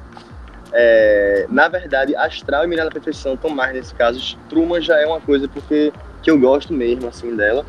É, 0.73 1.47
na 1.51 1.69
verdade, 1.69 2.17
Astral 2.17 2.65
e 2.65 2.67
Mirar 2.67 2.87
na 2.87 2.91
Perfeição 2.91 3.35
estão 3.35 3.51
mais 3.51 3.75
nesse 3.75 3.95
caso. 3.95 4.39
Truman 4.49 4.81
já 4.81 4.99
é 4.99 5.07
uma 5.07 5.21
coisa 5.21 5.47
porque 5.47 5.93
que 6.23 6.31
eu 6.31 6.39
gosto 6.39 6.73
mesmo, 6.73 7.09
assim, 7.09 7.35
dela. 7.37 7.65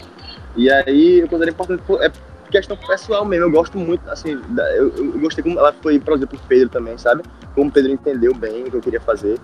E 0.56 0.72
aí, 0.72 1.20
eu 1.20 1.28
considero 1.28 1.52
importante, 1.52 1.84
é 2.02 2.12
questão 2.52 2.78
pessoal 2.78 3.26
mesmo, 3.26 3.48
eu 3.48 3.52
gosto 3.52 3.80
muito, 3.80 4.08
assim, 4.08 4.40
eu, 4.76 4.96
eu 4.96 5.20
gostei 5.20 5.44
como 5.44 5.58
ela 5.58 5.74
foi 5.74 6.00
produzida 6.00 6.28
por 6.28 6.40
Pedro 6.48 6.70
também, 6.70 6.96
sabe? 7.00 7.24
Como 7.56 7.72
Pedro 7.72 7.92
entendeu 7.92 8.34
bem 8.36 8.64
o 8.64 8.70
que 8.70 8.78
eu 8.78 8.82
queria 8.82 9.02
fazer. 9.02 9.40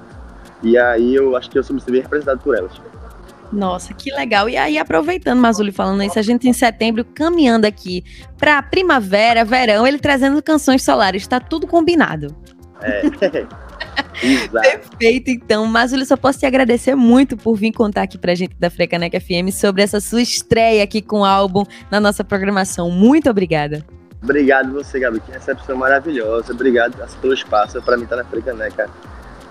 E 0.62 0.78
aí, 0.78 1.16
eu 1.16 1.36
acho 1.36 1.50
que 1.50 1.58
eu 1.58 1.64
sou 1.64 1.76
bem 1.88 2.02
representado 2.02 2.40
por 2.40 2.56
elas. 2.56 2.72
Nossa, 3.52 3.94
que 3.94 4.12
legal. 4.12 4.48
E 4.48 4.56
aí, 4.56 4.78
aproveitando, 4.78 5.40
Mazuli 5.40 5.72
falando 5.72 6.04
isso, 6.04 6.20
a 6.20 6.22
gente 6.22 6.48
em 6.48 6.54
setembro 6.54 7.04
caminhando 7.04 7.66
aqui 7.66 8.04
para 8.38 8.62
primavera, 8.62 9.44
verão, 9.44 9.88
ele 9.88 9.98
trazendo 9.98 10.42
canções 10.42 10.84
solares, 10.84 11.24
está 11.24 11.40
tudo 11.40 11.66
combinado. 11.66 12.36
É. 12.82 13.02
Perfeito, 14.20 15.32
então. 15.32 15.66
Mazuli, 15.66 16.06
só 16.06 16.18
posso 16.18 16.40
te 16.40 16.46
agradecer 16.46 16.96
muito 16.96 17.38
por 17.38 17.56
vir 17.56 17.72
contar 17.72 18.04
aqui 18.04 18.18
pra 18.18 18.36
gente 18.36 18.56
da 18.60 18.70
Frecaneca 18.70 19.20
FM 19.20 19.52
sobre 19.52 19.82
essa 19.82 20.00
sua 20.00 20.22
estreia 20.22 20.84
aqui 20.84 21.02
com 21.02 21.22
o 21.22 21.26
álbum 21.26 21.64
na 21.90 22.00
nossa 22.00 22.24
programação. 22.24 22.92
Muito 22.92 23.30
obrigada. 23.30 23.86
Obrigado 24.22 24.74
você, 24.74 25.00
Gabi. 25.00 25.22
Que 25.22 25.32
recepção 25.32 25.78
maravilhosa. 25.78 26.52
Obrigado 26.52 26.96
pelo 27.22 27.34
espaço. 27.34 27.82
Para 27.82 27.96
mim, 27.96 28.04
estar 28.04 28.18
tá 28.18 28.24
na 28.24 28.30
Frecaneca 28.30 28.90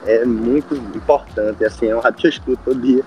é 0.07 0.25
muito 0.25 0.75
importante. 0.75 1.65
Assim, 1.65 1.87
é 1.87 1.97
um 1.97 2.01
rádio 2.01 2.21
que 2.21 2.27
eu 2.27 2.31
escuto 2.31 2.63
todo 2.65 2.81
dia. 2.81 3.03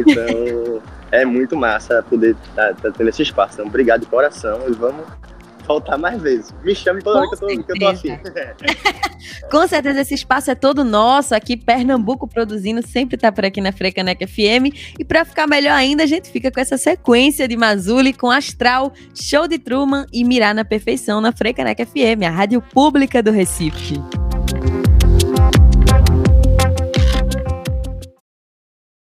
Então, 0.00 0.82
é 1.10 1.24
muito 1.24 1.56
massa 1.56 2.02
poder 2.08 2.36
estar 2.48 2.74
tá, 2.74 2.82
tá 2.82 2.90
tendo 2.90 3.08
esse 3.08 3.22
espaço. 3.22 3.54
Então, 3.54 3.66
obrigado 3.66 4.00
de 4.00 4.06
coração 4.06 4.62
e 4.68 4.72
vamos 4.72 5.04
voltar 5.66 5.96
mais 5.98 6.20
vezes. 6.20 6.54
Me 6.62 6.74
chame 6.74 7.02
toda 7.02 7.20
hora 7.20 7.28
que 7.28 7.34
eu 7.34 7.38
tô, 7.38 7.46
que 7.46 7.72
eu 7.72 7.78
tô 7.78 7.86
afim. 7.88 8.18
Com 9.50 9.66
certeza 9.66 10.00
esse 10.00 10.14
espaço 10.14 10.50
é 10.50 10.54
todo 10.54 10.84
nosso. 10.84 11.34
Aqui, 11.34 11.56
Pernambuco 11.56 12.28
produzindo, 12.28 12.86
sempre 12.86 13.16
tá 13.16 13.32
por 13.32 13.44
aqui 13.44 13.60
na 13.60 13.72
Frecaneca 13.72 14.26
FM. 14.26 14.74
E 14.98 15.04
para 15.04 15.24
ficar 15.24 15.46
melhor 15.46 15.74
ainda, 15.74 16.02
a 16.02 16.06
gente 16.06 16.30
fica 16.30 16.50
com 16.50 16.60
essa 16.60 16.76
sequência 16.76 17.48
de 17.48 17.56
Mazuli 17.56 18.12
com 18.12 18.30
Astral, 18.30 18.92
Show 19.14 19.48
de 19.48 19.58
Truman 19.58 20.06
e 20.12 20.24
Mirar 20.24 20.54
na 20.54 20.64
Perfeição 20.64 21.20
na 21.20 21.32
Frecaneca 21.32 21.84
FM, 21.84 22.22
a 22.26 22.30
rádio 22.30 22.60
pública 22.60 23.22
do 23.22 23.30
Recife. 23.30 24.23